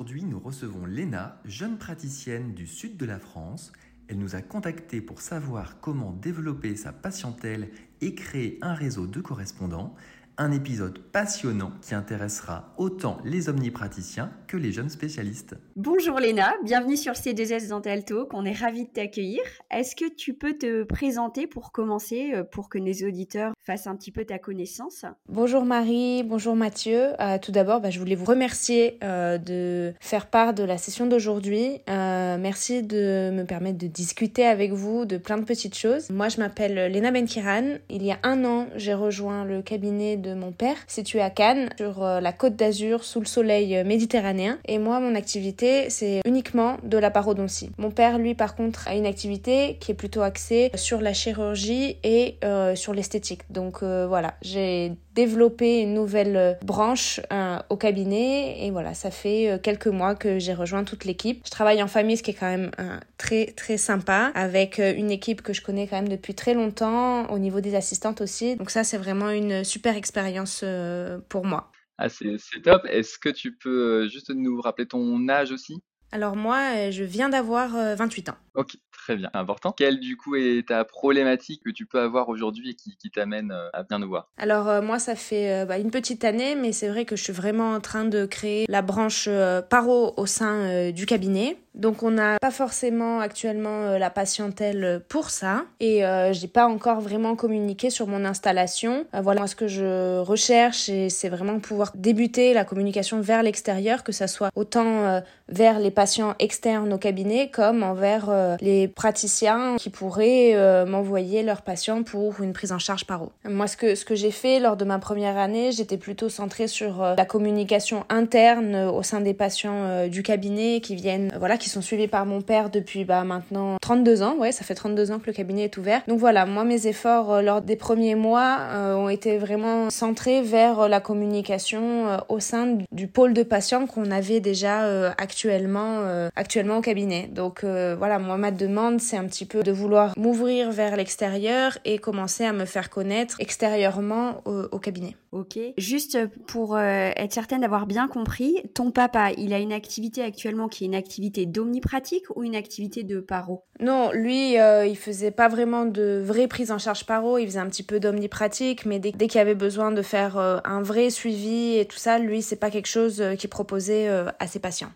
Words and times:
Aujourd'hui, 0.00 0.24
nous 0.24 0.40
recevons 0.40 0.86
Léna, 0.86 1.42
jeune 1.44 1.76
praticienne 1.76 2.54
du 2.54 2.66
sud 2.66 2.96
de 2.96 3.04
la 3.04 3.18
France. 3.18 3.70
Elle 4.08 4.16
nous 4.16 4.34
a 4.34 4.40
contactés 4.40 5.02
pour 5.02 5.20
savoir 5.20 5.78
comment 5.80 6.12
développer 6.12 6.74
sa 6.74 6.90
patientèle 6.90 7.68
et 8.00 8.14
créer 8.14 8.58
un 8.62 8.72
réseau 8.72 9.06
de 9.06 9.20
correspondants 9.20 9.94
un 10.40 10.52
épisode 10.52 10.98
passionnant 10.98 11.70
qui 11.82 11.94
intéressera 11.94 12.72
autant 12.78 13.18
les 13.24 13.50
omnipraticiens 13.50 14.32
que 14.46 14.56
les 14.56 14.72
jeunes 14.72 14.88
spécialistes. 14.88 15.54
Bonjour 15.76 16.18
Léna, 16.18 16.54
bienvenue 16.64 16.96
sur 16.96 17.12
C2S 17.12 17.68
Dental 17.68 18.06
Talk, 18.06 18.32
on 18.32 18.46
est 18.46 18.54
ravis 18.54 18.84
de 18.84 18.88
t'accueillir. 18.88 19.42
Est-ce 19.70 19.94
que 19.94 20.10
tu 20.10 20.32
peux 20.32 20.54
te 20.54 20.82
présenter 20.84 21.46
pour 21.46 21.72
commencer, 21.72 22.32
euh, 22.32 22.42
pour 22.42 22.70
que 22.70 22.78
nos 22.78 23.06
auditeurs 23.06 23.52
fassent 23.62 23.86
un 23.86 23.94
petit 23.96 24.12
peu 24.12 24.24
ta 24.24 24.38
connaissance? 24.38 25.04
Bonjour 25.28 25.66
Marie, 25.66 26.22
bonjour 26.22 26.56
Mathieu. 26.56 27.20
Euh, 27.20 27.36
tout 27.36 27.52
d'abord, 27.52 27.82
bah, 27.82 27.90
je 27.90 27.98
voulais 27.98 28.14
vous 28.14 28.24
remercier 28.24 28.98
euh, 29.04 29.36
de 29.36 29.92
faire 30.00 30.26
part 30.26 30.54
de 30.54 30.62
la 30.62 30.78
session 30.78 31.06
d'aujourd'hui. 31.06 31.80
merci 31.86 32.82
de 32.82 33.30
me 33.30 33.44
permettre 33.44 33.76
de 33.76 33.88
discuter 33.88 34.46
avec 34.46 34.72
vous 34.72 35.04
de 35.04 35.18
plein 35.18 35.36
de 35.36 35.44
petites 35.44 35.76
choses. 35.76 36.08
Moi, 36.08 36.30
je 36.30 36.38
m'appelle 36.38 36.90
Léna 36.90 37.10
Benkiran. 37.10 37.76
Il 37.90 38.02
y 38.02 38.10
a 38.10 38.18
un 38.22 38.42
an, 38.46 38.68
j'ai 38.76 38.94
rejoint 38.94 39.44
le 39.44 39.60
cabinet 39.60 40.16
de 40.16 40.29
mon 40.34 40.52
père, 40.52 40.76
situé 40.86 41.20
à 41.20 41.30
Cannes, 41.30 41.70
sur 41.76 42.02
euh, 42.02 42.20
la 42.20 42.32
côte 42.32 42.56
d'Azur, 42.56 43.04
sous 43.04 43.20
le 43.20 43.26
soleil 43.26 43.76
euh, 43.76 43.84
méditerranéen. 43.84 44.58
Et 44.66 44.78
moi, 44.78 45.00
mon 45.00 45.14
activité, 45.14 45.90
c'est 45.90 46.20
uniquement 46.24 46.76
de 46.82 46.98
la 46.98 47.10
parodontie. 47.10 47.70
Mon 47.78 47.90
père, 47.90 48.18
lui, 48.18 48.34
par 48.34 48.54
contre, 48.54 48.88
a 48.88 48.94
une 48.94 49.06
activité 49.06 49.76
qui 49.80 49.92
est 49.92 49.94
plutôt 49.94 50.22
axée 50.22 50.70
sur 50.74 51.00
la 51.00 51.12
chirurgie 51.12 51.96
et 52.02 52.38
euh, 52.44 52.74
sur 52.74 52.94
l'esthétique. 52.94 53.42
Donc 53.50 53.82
voilà, 53.82 54.34
j'ai 54.42 54.92
développé 55.24 55.80
une 55.80 55.94
nouvelle 55.94 56.58
branche 56.62 57.20
au 57.68 57.76
cabinet 57.76 58.66
et 58.66 58.70
voilà, 58.70 58.94
ça 58.94 59.10
fait 59.10 59.60
quelques 59.62 59.86
mois 59.86 60.14
que 60.14 60.38
j'ai 60.38 60.54
rejoint 60.54 60.84
toute 60.84 61.04
l'équipe. 61.04 61.42
Je 61.44 61.50
travaille 61.50 61.82
en 61.82 61.88
famille, 61.88 62.16
ce 62.16 62.22
qui 62.22 62.32
est 62.32 62.34
quand 62.34 62.50
même 62.50 62.70
très 63.18 63.46
très 63.46 63.76
sympa, 63.76 64.32
avec 64.34 64.78
une 64.78 65.10
équipe 65.10 65.42
que 65.42 65.52
je 65.52 65.62
connais 65.62 65.86
quand 65.86 65.96
même 65.96 66.08
depuis 66.08 66.34
très 66.34 66.54
longtemps, 66.54 67.30
au 67.30 67.38
niveau 67.38 67.60
des 67.60 67.74
assistantes 67.74 68.20
aussi. 68.20 68.56
Donc 68.56 68.70
ça, 68.70 68.84
c'est 68.84 68.98
vraiment 68.98 69.30
une 69.30 69.64
super 69.64 69.96
expérience 69.96 70.62
euh, 70.64 71.18
pour 71.28 71.44
moi. 71.44 71.70
Ah, 71.98 72.08
c'est 72.08 72.62
top. 72.62 72.82
Est-ce 72.86 73.18
que 73.18 73.28
tu 73.28 73.56
peux 73.56 74.04
euh, 74.04 74.08
juste 74.08 74.30
nous 74.30 74.60
rappeler 74.60 74.86
ton 74.86 75.28
âge 75.28 75.52
aussi? 75.52 75.82
Alors 76.12 76.34
moi, 76.34 76.58
euh, 76.74 76.90
je 76.90 77.04
viens 77.04 77.28
d'avoir 77.28 77.70
28 77.96 78.30
ans. 78.30 78.36
Ok, 78.54 78.76
très 78.92 79.16
bien, 79.16 79.30
important. 79.34 79.72
Quelle 79.72 80.00
du 80.00 80.16
coup 80.16 80.36
est 80.36 80.68
ta 80.68 80.84
problématique 80.84 81.62
que 81.64 81.70
tu 81.70 81.86
peux 81.86 82.00
avoir 82.00 82.28
aujourd'hui 82.28 82.70
et 82.70 82.74
qui, 82.74 83.10
t'amène 83.10 83.52
à 83.72 83.82
bien 83.82 83.98
nous 83.98 84.08
voir? 84.08 84.28
Alors 84.36 84.82
moi, 84.82 84.98
ça 84.98 85.16
fait 85.16 85.64
bah, 85.66 85.78
une 85.78 85.90
petite 85.90 86.24
année, 86.24 86.54
mais 86.54 86.72
c'est 86.72 86.88
vrai 86.88 87.04
que 87.04 87.16
je 87.16 87.22
suis 87.22 87.32
vraiment 87.32 87.72
en 87.72 87.80
train 87.80 88.04
de 88.04 88.26
créer 88.26 88.66
la 88.68 88.82
branche 88.82 89.28
paro 89.68 90.14
au 90.16 90.26
sein 90.26 90.90
du 90.90 91.06
cabinet. 91.06 91.56
Donc 91.74 92.02
on 92.02 92.10
n'a 92.10 92.38
pas 92.40 92.50
forcément 92.50 93.20
actuellement 93.20 93.82
euh, 93.82 93.98
la 93.98 94.10
patientèle 94.10 95.02
pour 95.08 95.30
ça 95.30 95.64
et 95.78 96.04
euh, 96.04 96.32
j'ai 96.32 96.48
pas 96.48 96.66
encore 96.66 97.00
vraiment 97.00 97.36
communiqué 97.36 97.90
sur 97.90 98.08
mon 98.08 98.24
installation. 98.24 99.06
Euh, 99.14 99.20
voilà 99.20 99.46
ce 99.46 99.54
que 99.54 99.68
je 99.68 100.18
recherche 100.18 100.88
et 100.88 101.10
c'est 101.10 101.28
vraiment 101.28 101.60
pouvoir 101.60 101.92
débuter 101.94 102.54
la 102.54 102.64
communication 102.64 103.20
vers 103.20 103.44
l'extérieur, 103.44 104.02
que 104.02 104.10
ça 104.10 104.26
soit 104.26 104.50
autant 104.56 105.22
vers 105.48 105.78
les 105.78 105.90
patients 105.90 106.34
externes 106.38 106.92
au 106.92 106.98
cabinet 106.98 107.50
comme 107.50 107.82
envers 107.82 108.28
les 108.60 108.88
praticiens 108.88 109.76
qui 109.78 109.90
pourraient 109.90 110.84
m'envoyer 110.86 111.42
leurs 111.42 111.62
patients 111.62 112.02
pour 112.02 112.40
une 112.42 112.52
prise 112.52 112.72
en 112.72 112.78
charge 112.78 113.04
par 113.04 113.22
eau. 113.22 113.32
Moi 113.48 113.66
ce 113.66 113.76
que 113.76 113.94
ce 113.94 114.04
que 114.04 114.14
j'ai 114.14 114.30
fait 114.30 114.60
lors 114.60 114.76
de 114.76 114.84
ma 114.84 114.98
première 114.98 115.38
année, 115.38 115.72
j'étais 115.72 115.96
plutôt 115.96 116.28
centrée 116.28 116.68
sur 116.68 117.02
la 117.16 117.24
communication 117.24 118.04
interne 118.08 118.74
au 118.76 119.02
sein 119.02 119.20
des 119.20 119.34
patients 119.34 120.06
du 120.08 120.22
cabinet 120.22 120.80
qui 120.80 120.94
viennent 120.94 121.32
voilà 121.38 121.56
qui 121.56 121.68
sont 121.68 121.82
suivis 121.82 122.08
par 122.08 122.26
mon 122.26 122.40
père 122.42 122.70
depuis 122.70 123.04
bah, 123.04 123.24
maintenant 123.24 123.76
32 123.80 124.22
ans. 124.22 124.36
Ouais, 124.36 124.52
ça 124.52 124.64
fait 124.64 124.74
32 124.74 125.12
ans 125.12 125.18
que 125.18 125.26
le 125.26 125.32
cabinet 125.32 125.64
est 125.64 125.76
ouvert. 125.76 126.02
Donc 126.08 126.18
voilà, 126.18 126.46
moi 126.46 126.64
mes 126.64 126.86
efforts 126.86 127.32
euh, 127.32 127.42
lors 127.42 127.62
des 127.62 127.76
premiers 127.76 128.14
mois 128.14 128.58
euh, 128.72 128.94
ont 128.94 129.08
été 129.08 129.38
vraiment 129.38 129.90
centrés 129.90 130.42
vers 130.42 130.80
euh, 130.80 130.88
la 130.88 131.00
communication 131.00 132.18
au 132.28 132.40
sein 132.40 132.78
du 132.92 133.06
pôle 133.06 133.32
de 133.32 133.42
patients 133.42 133.86
qu'on 133.86 134.10
avait 134.10 134.40
déjà 134.40 135.10
actuellement 135.18 136.28
actuellement 136.36 136.78
au 136.78 136.80
cabinet. 136.80 137.28
Donc 137.32 137.64
voilà, 137.64 138.18
moi 138.18 138.29
ma 138.38 138.50
demande 138.50 139.00
c'est 139.00 139.16
un 139.16 139.26
petit 139.26 139.46
peu 139.46 139.62
de 139.62 139.72
vouloir 139.72 140.14
m'ouvrir 140.16 140.70
vers 140.70 140.96
l'extérieur 140.96 141.78
et 141.84 141.98
commencer 141.98 142.44
à 142.44 142.52
me 142.52 142.64
faire 142.64 142.90
connaître 142.90 143.36
extérieurement 143.40 144.42
au, 144.44 144.78
cabinet. 144.78 145.16
Ok. 145.32 145.58
Juste 145.76 146.18
pour 146.46 146.78
être 146.78 147.32
certaine 147.32 147.60
d'avoir 147.60 147.86
bien 147.86 148.08
compris, 148.08 148.56
ton 148.74 148.90
papa, 148.90 149.32
il 149.36 149.52
a 149.52 149.58
une 149.58 149.72
activité 149.72 150.22
actuellement 150.22 150.68
qui 150.68 150.84
est 150.84 150.86
une 150.86 150.94
activité 150.94 151.46
d'omnipratique 151.46 152.24
ou 152.34 152.42
une 152.42 152.56
activité 152.56 153.02
de 153.02 153.20
paro? 153.20 153.64
Non, 153.80 154.10
lui, 154.12 154.58
euh, 154.58 154.86
il 154.86 154.96
faisait 154.96 155.30
pas 155.30 155.48
vraiment 155.48 155.84
de 155.86 156.22
vraie 156.24 156.48
prise 156.48 156.70
en 156.70 156.78
charge 156.78 157.06
paro, 157.06 157.38
il 157.38 157.46
faisait 157.46 157.60
un 157.60 157.68
petit 157.68 157.82
peu 157.82 158.00
d'omnipratique, 158.00 158.84
mais 158.84 158.98
dès, 158.98 159.12
dès 159.12 159.26
qu'il 159.26 159.40
avait 159.40 159.54
besoin 159.54 159.92
de 159.92 160.02
faire 160.02 160.38
euh, 160.38 160.58
un 160.64 160.82
vrai 160.82 161.10
suivi 161.10 161.78
et 161.78 161.86
tout 161.86 161.96
ça, 161.96 162.18
lui, 162.18 162.42
c'est 162.42 162.56
pas 162.56 162.70
quelque 162.70 162.88
chose 162.88 163.20
euh, 163.20 163.34
qu'il 163.34 163.50
proposait 163.50 164.08
à 164.08 164.46
ses 164.46 164.58
patients. 164.58 164.90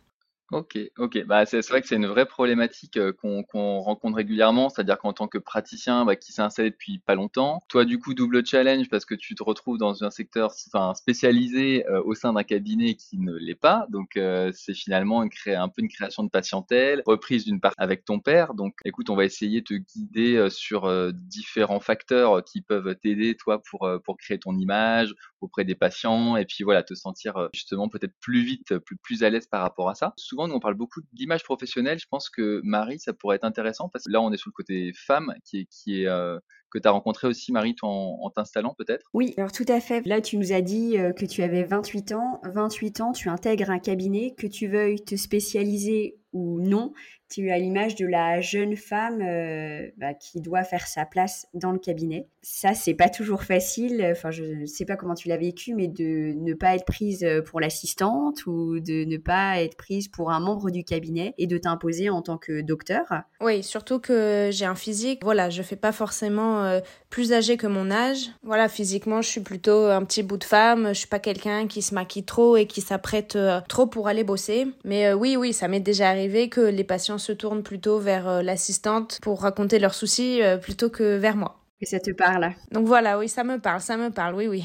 Ok, 0.55 0.79
ok. 0.99 1.25
Bah, 1.27 1.45
c'est 1.47 1.67
vrai 1.69 1.83
que 1.83 1.89
c'est 1.89 1.97
une 1.97 2.07
vraie 2.07 2.27
problématique 2.27 2.97
euh, 2.97 3.13
qu'on 3.13 3.81
rencontre 3.81 4.15
régulièrement, 4.15 4.69
c'est-à-dire 4.69 4.99
qu'en 4.99 5.13
tant 5.13 5.27
que 5.27 5.39
praticien 5.39 6.05
bah, 6.05 6.15
qui 6.15 6.33
s'est 6.33 6.43
installé 6.43 6.71
depuis 6.71 7.01
pas 7.01 7.17
longtemps, 7.17 7.61
toi 7.69 7.85
du 7.85 7.99
coup 7.99 8.15
double 8.15 8.47
challenge 8.47 8.89
parce 8.89 9.05
que 9.05 9.17
tu 9.17 9.35
te 9.35 9.43
retrouves 9.43 9.79
dans 9.79 10.05
un 10.05 10.13
secteur 10.13 10.53
enfin, 10.69 10.95
spécialisé 10.95 11.85
euh, 11.89 12.01
au 12.05 12.15
sein 12.15 12.35
d'un 12.35 12.45
cabinet 12.45 12.95
qui 12.95 13.19
ne 13.19 13.35
l'est 13.35 13.57
pas, 13.57 13.87
donc 13.89 14.17
euh, 14.17 14.53
c'est 14.55 14.75
finalement 14.75 15.23
un 15.23 15.69
peu 15.69 15.83
une 15.83 15.89
création 15.89 16.23
de 16.23 16.31
patientèle, 16.31 17.03
reprise 17.05 17.45
d'une 17.45 17.61
part 17.61 17.73
avec 17.77 18.05
ton 18.05 18.21
père. 18.21 18.55
Donc 18.55 18.77
écoute, 18.85 19.11
on 19.11 19.17
va 19.17 19.25
essayer 19.25 19.61
de 19.61 19.67
te 19.67 19.75
guider 19.75 20.49
sur 20.51 21.13
différents 21.13 21.81
facteurs 21.81 22.45
qui 22.45 22.63
peuvent 22.63 22.95
t'aider 23.03 23.35
toi 23.35 23.61
pour 23.61 23.91
pour 24.05 24.17
créer 24.19 24.39
ton 24.39 24.57
image 24.57 25.15
auprès 25.41 25.65
des 25.65 25.75
patients 25.75 26.37
et 26.37 26.45
puis 26.45 26.63
voilà 26.63 26.85
te 26.85 26.95
sentir 26.95 27.49
justement 27.53 27.89
peut-être 27.89 28.15
plus 28.21 28.43
vite, 28.43 28.79
plus 28.79 28.97
plus 28.97 29.25
à 29.25 29.31
l'aise 29.31 29.47
par 29.47 29.63
rapport 29.63 29.89
à 29.89 29.97
ça 29.97 30.15
souvent, 30.17 30.44
on 30.53 30.61
parle 30.61 30.75
beaucoup 30.75 31.01
d'image 31.13 31.43
professionnelle. 31.45 31.99
Je 31.99 32.07
pense 32.11 32.31
que 32.31 32.61
Marie, 32.65 32.99
ça 32.99 33.13
pourrait 33.13 33.37
être 33.37 33.45
intéressant 33.45 33.89
parce 33.89 34.05
que 34.05 34.13
là, 34.13 34.21
on 34.21 34.33
est 34.33 34.37
sur 34.37 34.49
le 34.49 34.55
côté 34.55 34.93
femme 34.95 35.35
qui 35.45 35.61
est, 35.61 35.67
qui 35.67 36.03
est 36.03 36.07
euh, 36.07 36.39
que 36.71 36.79
tu 36.79 36.89
as 36.89 36.91
rencontré 36.91 37.29
aussi, 37.29 37.53
Marie, 37.53 37.77
en, 37.83 38.19
en 38.21 38.31
t'installant 38.31 38.75
peut-être? 38.77 39.07
Oui, 39.15 39.33
alors 39.37 39.53
tout 39.53 39.65
à 39.69 39.81
fait. 39.81 40.05
Là, 40.07 40.21
tu 40.21 40.37
nous 40.37 40.53
as 40.53 40.61
dit 40.61 40.99
euh, 40.99 41.13
que 41.13 41.25
tu 41.25 41.43
avais 41.43 41.63
28 41.63 42.13
ans. 42.13 42.41
28 42.45 43.01
ans, 43.01 43.13
tu 43.13 43.29
intègres 43.29 43.71
un 43.71 43.79
cabinet, 43.79 44.35
que 44.37 44.47
tu 44.47 44.67
veuilles 44.67 45.03
te 45.03 45.15
spécialiser 45.15 46.19
ou 46.35 46.61
non, 46.61 46.93
tu 47.31 47.51
as 47.51 47.59
l'image 47.59 47.95
de 47.95 48.07
la 48.07 48.41
jeune 48.41 48.77
femme 48.77 49.23
euh, 49.23 49.89
bah, 49.97 50.15
qui 50.15 50.41
doit 50.41 50.63
faire 50.63 50.87
sa 50.87 51.07
place 51.07 51.47
dans 51.55 51.73
le 51.73 51.79
cabinet. 51.79 52.29
Ça, 52.43 52.75
c'est 52.75 52.95
pas 52.95 53.09
toujours 53.09 53.43
facile. 53.43 54.07
Enfin, 54.13 54.31
je 54.31 54.45
ne 54.45 54.67
sais 54.67 54.85
pas 54.85 54.97
comment 54.97 55.15
tu 55.15 55.29
l'as 55.29 55.37
vécu, 55.37 55.75
mais 55.75 55.89
de 55.89 56.35
ne 56.37 56.53
pas 56.53 56.75
être 56.75 56.85
prise 56.85 57.27
pour 57.47 57.61
l'assistante 57.61 58.47
ou 58.47 58.81
de 58.81 59.05
ne 59.05 59.17
pas 59.17 59.63
être 59.63 59.77
prise 59.77 60.09
pour 60.09 60.31
un 60.31 60.41
membre 60.41 60.71
du 60.71 60.85
cabinet 60.85 61.35
et 61.39 61.47
de 61.47 61.57
t'imposer 61.57 62.11
en 62.11 62.21
tant 62.21 62.37
que 62.37 62.61
docteur. 62.61 63.23
Oui, 63.41 63.63
surtout 63.63 63.99
que 63.99 64.51
j'ai 64.53 64.67
un 64.67 64.75
physique. 64.75 65.21
Voilà, 65.23 65.51
je 65.51 65.63
fais 65.63 65.77
pas 65.77 65.93
forcément 65.93 66.65
euh, 66.65 66.81
plus 67.11 67.33
âgé 67.33 67.57
que 67.57 67.67
mon 67.67 67.91
âge. 67.91 68.31
Voilà, 68.43 68.69
physiquement, 68.69 69.23
je 69.23 69.29
suis 69.29 69.41
plutôt 69.41 69.87
un 69.87 70.05
petit 70.05 70.23
bout 70.23 70.37
de 70.37 70.45
femme. 70.45 70.89
Je 70.89 70.99
suis 70.99 71.09
pas 71.09 71.21
quelqu'un 71.21 71.67
qui 71.67 71.81
se 71.81 71.95
maquille 71.95 72.25
trop 72.25 72.57
et 72.57 72.67
qui 72.67 72.81
s'apprête 72.81 73.37
euh, 73.37 73.61
trop 73.69 73.87
pour 73.87 74.09
aller 74.09 74.25
bosser. 74.25 74.67
Mais 74.85 75.13
oui, 75.13 75.37
oui, 75.37 75.53
ça 75.53 75.69
m'est 75.69 75.81
déjà 75.81 76.11
arrivé 76.11 76.24
que 76.49 76.61
les 76.61 76.85
patients 76.85 77.19
se 77.19 77.33
tournent 77.33 77.63
plutôt 77.63 77.99
vers 77.99 78.29
euh, 78.29 78.43
l'assistante 78.43 79.19
pour 79.23 79.43
raconter 79.43 79.79
leurs 79.79 79.95
soucis 79.95 80.43
euh, 80.43 80.57
plutôt 80.57 80.91
que 80.91 81.17
vers 81.17 81.37
moi. 81.37 81.61
Et 81.81 81.87
ça 81.87 82.01
te 82.01 82.11
parle 82.11 82.55
Donc 82.71 82.87
voilà, 82.87 83.19
oui, 83.19 83.29
ça 83.29 83.45
me 83.45 83.59
parle, 83.59 83.81
ça 83.81 83.97
me 83.97 84.11
parle, 84.11 84.35
oui, 84.35 84.47
oui. 84.47 84.65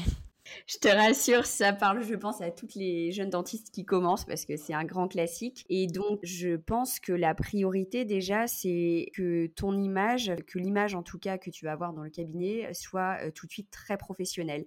Je 0.66 0.78
te 0.78 0.88
rassure, 0.88 1.46
ça 1.46 1.72
parle, 1.72 2.02
je 2.02 2.14
pense, 2.14 2.40
à 2.40 2.50
toutes 2.50 2.74
les 2.74 3.12
jeunes 3.12 3.30
dentistes 3.30 3.70
qui 3.72 3.84
commencent 3.84 4.24
parce 4.24 4.44
que 4.44 4.56
c'est 4.56 4.74
un 4.74 4.84
grand 4.84 5.08
classique. 5.08 5.64
Et 5.68 5.86
donc, 5.86 6.18
je 6.22 6.56
pense 6.56 7.00
que 7.00 7.12
la 7.12 7.34
priorité 7.34 8.04
déjà, 8.04 8.46
c'est 8.46 9.10
que 9.14 9.46
ton 9.46 9.78
image, 9.78 10.32
que 10.46 10.58
l'image 10.58 10.94
en 10.94 11.02
tout 11.02 11.18
cas 11.18 11.38
que 11.38 11.50
tu 11.50 11.64
vas 11.64 11.72
avoir 11.72 11.92
dans 11.92 12.02
le 12.02 12.10
cabinet, 12.10 12.72
soit 12.74 13.18
euh, 13.22 13.30
tout 13.30 13.46
de 13.46 13.52
suite 13.52 13.70
très 13.70 13.96
professionnelle. 13.96 14.64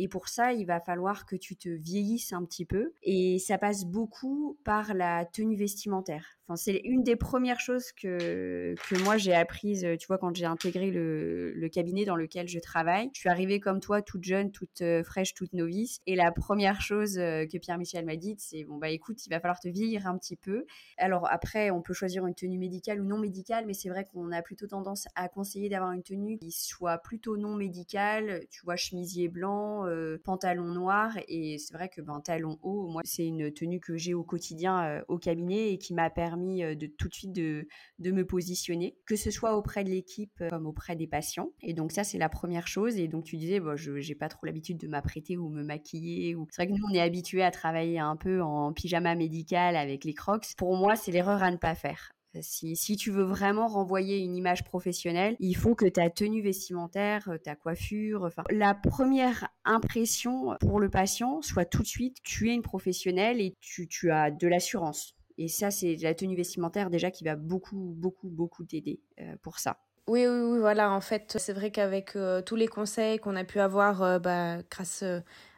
Et 0.00 0.08
pour 0.08 0.28
ça, 0.28 0.54
il 0.54 0.64
va 0.64 0.80
falloir 0.80 1.26
que 1.26 1.36
tu 1.36 1.56
te 1.56 1.68
vieillisses 1.68 2.32
un 2.32 2.42
petit 2.46 2.64
peu. 2.64 2.94
Et 3.02 3.38
ça 3.38 3.58
passe 3.58 3.84
beaucoup 3.84 4.58
par 4.64 4.94
la 4.94 5.26
tenue 5.26 5.56
vestimentaire. 5.56 6.40
Enfin, 6.50 6.56
c'est 6.56 6.80
une 6.82 7.04
des 7.04 7.14
premières 7.14 7.60
choses 7.60 7.92
que, 7.92 8.74
que 8.88 9.04
moi 9.04 9.16
j'ai 9.16 9.34
apprises, 9.34 9.86
tu 10.00 10.06
vois, 10.08 10.18
quand 10.18 10.34
j'ai 10.34 10.46
intégré 10.46 10.90
le, 10.90 11.52
le, 11.52 11.68
cabinet 11.68 12.04
dans 12.04 12.16
lequel 12.16 12.48
je 12.48 12.58
travaille. 12.58 13.08
Je 13.14 13.20
suis 13.20 13.28
arrivée 13.28 13.60
comme 13.60 13.78
toi, 13.78 14.02
toute 14.02 14.24
jeune, 14.24 14.50
toute 14.50 14.80
euh, 14.80 15.04
fraîche, 15.04 15.32
toute 15.34 15.52
novice. 15.52 16.00
Et 16.08 16.16
la 16.16 16.32
première 16.32 16.80
chose 16.80 17.18
euh, 17.18 17.46
que 17.46 17.56
Pierre-Michel 17.56 18.04
m'a 18.04 18.16
dite, 18.16 18.40
c'est 18.40 18.64
bon, 18.64 18.78
bah 18.78 18.88
écoute, 18.88 19.24
il 19.24 19.30
va 19.30 19.38
falloir 19.38 19.60
te 19.60 19.68
vieillir 19.68 20.08
un 20.08 20.18
petit 20.18 20.34
peu. 20.34 20.64
Alors 20.98 21.30
après, 21.30 21.70
on 21.70 21.82
peut 21.82 21.94
choisir 21.94 22.26
une 22.26 22.34
tenue 22.34 22.58
médicale 22.58 23.00
ou 23.00 23.04
non 23.04 23.18
médicale, 23.18 23.64
mais 23.64 23.74
c'est 23.74 23.88
vrai 23.88 24.04
qu'on 24.12 24.32
a 24.32 24.42
plutôt 24.42 24.66
tendance 24.66 25.06
à 25.14 25.28
conseiller 25.28 25.68
d'avoir 25.68 25.92
une 25.92 26.02
tenue 26.02 26.38
qui 26.38 26.50
soit 26.50 26.98
plutôt 26.98 27.36
non 27.36 27.54
médicale, 27.54 28.44
tu 28.50 28.62
vois, 28.64 28.74
chemisier 28.74 29.28
blanc, 29.28 29.84
pantalon 30.24 30.66
noir 30.66 31.16
et 31.28 31.58
c'est 31.58 31.74
vrai 31.74 31.88
que 31.88 32.00
ben, 32.00 32.20
talon 32.20 32.58
haut, 32.62 32.88
moi, 32.88 33.02
c'est 33.04 33.26
une 33.26 33.52
tenue 33.52 33.80
que 33.80 33.96
j'ai 33.96 34.14
au 34.14 34.24
quotidien 34.24 35.02
au 35.08 35.18
cabinet 35.18 35.72
et 35.72 35.78
qui 35.78 35.94
m'a 35.94 36.10
permis 36.10 36.62
de 36.76 36.86
tout 36.86 37.08
de 37.08 37.14
suite 37.14 37.32
de, 37.32 37.66
de 37.98 38.10
me 38.10 38.26
positionner, 38.26 38.96
que 39.06 39.16
ce 39.16 39.30
soit 39.30 39.56
auprès 39.56 39.84
de 39.84 39.90
l'équipe 39.90 40.42
comme 40.50 40.66
auprès 40.66 40.96
des 40.96 41.06
patients. 41.06 41.50
Et 41.62 41.74
donc 41.74 41.92
ça, 41.92 42.04
c'est 42.04 42.18
la 42.18 42.28
première 42.28 42.66
chose. 42.66 42.96
Et 42.96 43.08
donc 43.08 43.24
tu 43.24 43.36
disais, 43.36 43.60
bon, 43.60 43.76
je 43.76 43.92
n'ai 43.92 44.14
pas 44.14 44.28
trop 44.28 44.46
l'habitude 44.46 44.78
de 44.78 44.88
m'apprêter 44.88 45.36
ou 45.36 45.48
me 45.48 45.62
maquiller. 45.62 46.34
Ou... 46.34 46.46
C'est 46.50 46.62
vrai 46.62 46.72
que 46.72 46.78
nous, 46.78 46.86
on 46.90 46.94
est 46.94 47.00
habitué 47.00 47.42
à 47.42 47.50
travailler 47.50 47.98
un 47.98 48.16
peu 48.16 48.42
en 48.42 48.72
pyjama 48.72 49.14
médical 49.14 49.76
avec 49.76 50.04
les 50.04 50.14
crocs. 50.14 50.46
Pour 50.56 50.76
moi, 50.76 50.96
c'est 50.96 51.12
l'erreur 51.12 51.42
à 51.42 51.50
ne 51.50 51.56
pas 51.56 51.74
faire. 51.74 52.12
Si, 52.40 52.96
tu 52.96 53.10
veux 53.10 53.24
vraiment 53.24 53.66
renvoyer 53.66 54.18
une 54.18 54.36
image 54.36 54.62
professionnelle, 54.64 55.36
il 55.40 55.56
faut 55.56 55.74
que 55.74 55.86
ta 55.86 56.10
tenue 56.10 56.42
vestimentaire, 56.42 57.28
euh, 57.28 57.38
ta 57.38 57.56
coiffure, 57.56 58.22
enfin, 58.22 58.44
la 58.50 58.74
première 58.74 59.48
impression 59.64 60.56
pour 60.60 60.78
le 60.78 60.88
patient 60.88 61.42
soit 61.42 61.64
tout 61.64 61.82
de 61.82 61.88
suite 61.88 62.18
tu 62.22 62.50
es 62.50 62.54
une 62.54 62.62
professionnelle 62.62 63.40
et 63.40 63.54
tu, 63.60 63.88
tu 63.88 64.12
as 64.12 64.30
de 64.30 64.46
l'assurance. 64.46 65.16
Et 65.38 65.48
ça, 65.48 65.70
c'est 65.70 65.96
la 65.96 66.14
tenue 66.14 66.36
vestimentaire 66.36 66.90
déjà 66.90 67.10
qui 67.10 67.24
va 67.24 67.34
beaucoup, 67.34 67.94
beaucoup, 67.96 68.28
beaucoup 68.28 68.64
t'aider 68.64 69.00
euh, 69.20 69.34
pour 69.42 69.58
ça. 69.58 69.78
Oui, 70.06 70.26
oui, 70.26 70.40
oui, 70.52 70.58
voilà. 70.58 70.92
En 70.92 71.00
fait, 71.00 71.36
c'est 71.38 71.52
vrai 71.52 71.70
qu'avec 71.70 72.14
euh, 72.14 72.42
tous 72.42 72.56
les 72.56 72.68
conseils 72.68 73.18
qu'on 73.18 73.36
a 73.36 73.44
pu 73.44 73.58
avoir 73.58 74.20
bah, 74.20 74.58
grâce 74.70 75.04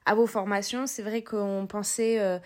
à 0.05 0.15
vos 0.15 0.27
formations, 0.27 0.87
c'est 0.87 1.03
vrai 1.03 1.23
qu'on 1.23 1.67
pensait 1.69 2.41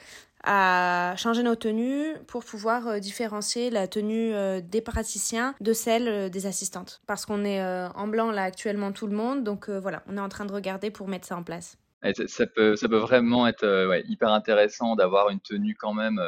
à 0.45 1.15
changer 1.17 1.43
nos 1.43 1.57
tenues 1.57 2.15
pour 2.27 2.45
pouvoir 2.45 2.87
euh, 2.87 2.99
différencier 2.99 3.71
la 3.71 3.89
tenue 3.89 4.35
euh, 4.35 4.61
des 4.61 4.81
praticiens 4.81 5.55
de 5.61 5.73
celle 5.73 6.09
euh, 6.09 6.29
des 6.29 6.47
assistantes. 6.47 7.01
Parce 7.07 7.27
qu'on 7.27 7.45
est 7.45 7.63
en 7.63 8.07
blanc 8.07 8.31
là 8.31 8.43
actuellement 8.43 8.93
tout 8.93 9.07
le 9.07 9.17
monde, 9.17 9.45
donc 9.45 9.69
voilà, 9.69 10.03
on 10.07 10.17
est 10.17 10.21
en 10.21 10.29
train 10.29 10.45
de 10.45 10.53
regarder 10.53 10.91
pour 10.91 11.09
mettre 11.09 11.27
ça 11.27 11.37
en 11.37 11.43
place. 11.43 11.79
ça, 12.27 12.47
peut, 12.47 12.77
ça 12.77 12.89
peut 12.89 12.99
vraiment 12.99 13.47
être 13.47 14.03
hyper 14.07 14.31
intéressant 14.31 14.97
d'avoir 14.97 15.31
une 15.31 15.41
tenue 15.41 15.75
quand 15.75 15.95
même 15.95 16.21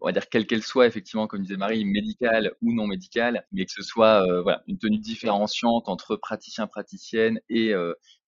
on 0.00 0.06
va 0.06 0.12
dire 0.12 0.28
quelle 0.28 0.46
qu'elle 0.46 0.62
soit, 0.62 0.86
effectivement, 0.86 1.26
comme 1.26 1.42
disait 1.42 1.56
Marie, 1.56 1.84
médicale 1.84 2.52
ou 2.62 2.72
non 2.72 2.86
médicale, 2.86 3.44
mais 3.52 3.64
que 3.64 3.72
ce 3.72 3.82
soit 3.82 4.24
voilà, 4.42 4.62
une 4.66 4.78
tenue 4.78 4.98
différenciante 4.98 5.88
entre 5.88 6.16
praticien, 6.16 6.66
praticienne 6.66 7.40
et 7.48 7.74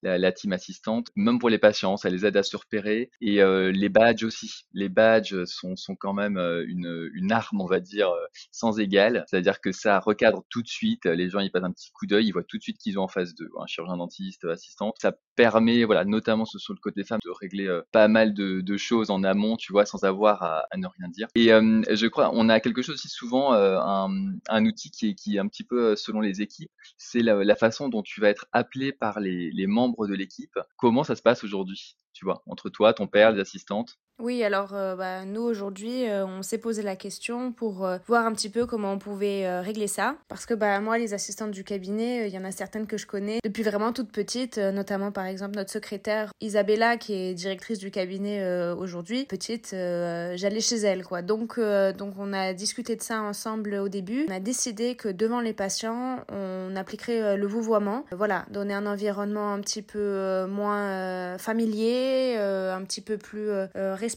la, 0.02 0.32
team 0.32 0.52
assistante. 0.52 1.08
Même 1.16 1.38
pour 1.38 1.50
les 1.50 1.58
patients, 1.58 1.96
ça 1.96 2.08
les 2.08 2.26
aide 2.26 2.36
à 2.36 2.42
se 2.42 2.56
repérer. 2.56 3.10
Et 3.20 3.42
euh, 3.42 3.70
les 3.72 3.88
badges 3.88 4.24
aussi. 4.24 4.64
Les 4.72 4.88
badges 4.88 5.44
sont, 5.44 5.76
sont 5.76 5.96
quand 5.96 6.12
même 6.12 6.36
euh, 6.36 6.64
une, 6.66 7.10
une 7.14 7.32
arme, 7.32 7.60
on 7.60 7.66
va 7.66 7.80
dire, 7.80 8.10
euh, 8.10 8.26
sans 8.50 8.78
égale. 8.78 9.24
C'est-à-dire 9.28 9.60
que 9.60 9.72
ça 9.72 9.98
recadre 10.00 10.44
tout 10.50 10.62
de 10.62 10.68
suite. 10.68 11.04
Les 11.06 11.28
gens, 11.28 11.40
ils 11.40 11.50
passent 11.50 11.64
un 11.64 11.72
petit 11.72 11.90
coup 11.92 12.06
d'œil, 12.06 12.26
ils 12.26 12.32
voient 12.32 12.44
tout 12.44 12.58
de 12.58 12.62
suite 12.62 12.78
qu'ils 12.78 12.98
ont 12.98 13.02
en 13.02 13.08
face 13.08 13.34
d'eux 13.34 13.50
un 13.60 13.66
chirurgien 13.66 13.96
dentiste, 13.96 14.44
assistante. 14.44 14.96
Ça 15.00 15.12
permet, 15.36 15.84
voilà, 15.84 16.04
notamment 16.04 16.44
sur 16.44 16.72
le 16.72 16.80
côté 16.80 17.04
femme, 17.04 17.20
de 17.24 17.30
régler 17.30 17.80
pas 17.92 18.08
mal 18.08 18.34
de, 18.34 18.60
de, 18.60 18.76
choses 18.76 19.10
en 19.10 19.22
amont, 19.24 19.56
tu 19.56 19.72
vois, 19.72 19.84
sans 19.86 20.04
avoir 20.04 20.42
à, 20.42 20.64
à 20.70 20.76
ne 20.76 20.86
rien 20.86 21.08
dire. 21.08 21.28
Et 21.34 21.48
je 21.48 22.06
crois, 22.06 22.30
on 22.32 22.48
a 22.48 22.60
quelque 22.60 22.82
chose 22.82 22.94
aussi 22.94 23.08
souvent, 23.08 23.52
un, 23.52 24.34
un, 24.48 24.66
outil 24.66 24.90
qui 24.90 25.08
est, 25.08 25.14
qui 25.14 25.36
est 25.36 25.38
un 25.38 25.48
petit 25.48 25.64
peu 25.64 25.96
selon 25.96 26.20
les 26.20 26.42
équipes, 26.42 26.70
c'est 26.96 27.20
la, 27.20 27.42
la, 27.44 27.56
façon 27.56 27.88
dont 27.88 28.02
tu 28.02 28.20
vas 28.20 28.28
être 28.28 28.46
appelé 28.52 28.92
par 28.92 29.20
les, 29.20 29.50
les 29.50 29.66
membres 29.66 29.89
de 29.98 30.14
l'équipe. 30.14 30.58
Comment 30.76 31.04
ça 31.04 31.16
se 31.16 31.22
passe 31.22 31.44
aujourd'hui, 31.44 31.96
tu 32.12 32.24
vois, 32.24 32.42
entre 32.46 32.70
toi, 32.70 32.94
ton 32.94 33.06
père, 33.06 33.32
les 33.32 33.40
assistantes? 33.40 33.98
Oui, 34.22 34.42
alors 34.44 34.74
euh, 34.74 34.96
bah, 34.96 35.24
nous 35.24 35.42
aujourd'hui, 35.42 36.08
euh, 36.08 36.26
on 36.26 36.42
s'est 36.42 36.58
posé 36.58 36.82
la 36.82 36.96
question 36.96 37.52
pour 37.52 37.86
euh, 37.86 37.98
voir 38.06 38.26
un 38.26 38.32
petit 38.32 38.50
peu 38.50 38.66
comment 38.66 38.92
on 38.92 38.98
pouvait 38.98 39.60
régler 39.60 39.86
ça. 39.86 40.16
Parce 40.28 40.46
que 40.46 40.54
bah, 40.54 40.80
moi, 40.80 40.98
les 40.98 41.14
assistantes 41.14 41.50
du 41.50 41.64
cabinet, 41.64 42.28
il 42.28 42.34
y 42.34 42.38
en 42.38 42.44
a 42.44 42.50
certaines 42.50 42.86
que 42.86 42.98
je 42.98 43.06
connais 43.06 43.38
depuis 43.42 43.62
vraiment 43.62 43.92
toute 43.92 44.12
petite, 44.12 44.58
notamment 44.58 45.12
par 45.12 45.26
exemple 45.26 45.56
notre 45.56 45.70
secrétaire 45.70 46.32
Isabella, 46.40 46.96
qui 46.96 47.14
est 47.14 47.34
directrice 47.34 47.78
du 47.78 47.90
cabinet 47.90 48.44
aujourd'hui. 48.72 49.24
Petite, 49.24 49.70
j'allais 49.70 50.60
chez 50.60 50.76
elle, 50.76 51.04
quoi. 51.04 51.22
Donc, 51.22 51.58
donc 51.58 52.14
on 52.18 52.32
a 52.32 52.52
discuté 52.52 52.96
de 52.96 53.02
ça 53.02 53.20
ensemble 53.22 53.74
au 53.74 53.88
début. 53.88 54.26
On 54.28 54.34
a 54.34 54.40
décidé 54.40 54.94
que 54.94 55.08
devant 55.08 55.40
les 55.40 55.52
patients, 55.52 56.18
on 56.30 56.74
appliquerait 56.76 57.36
le 57.36 57.46
vouvoiement. 57.46 58.04
Voilà, 58.12 58.46
donner 58.50 58.74
un 58.74 58.86
environnement 58.86 59.52
un 59.52 59.60
petit 59.60 59.82
peu 59.82 60.46
moins 60.46 61.38
familier, 61.38 62.36
un 62.38 62.82
petit 62.84 63.00
peu 63.00 63.16
plus 63.16 63.50
respectueux. 63.74 64.09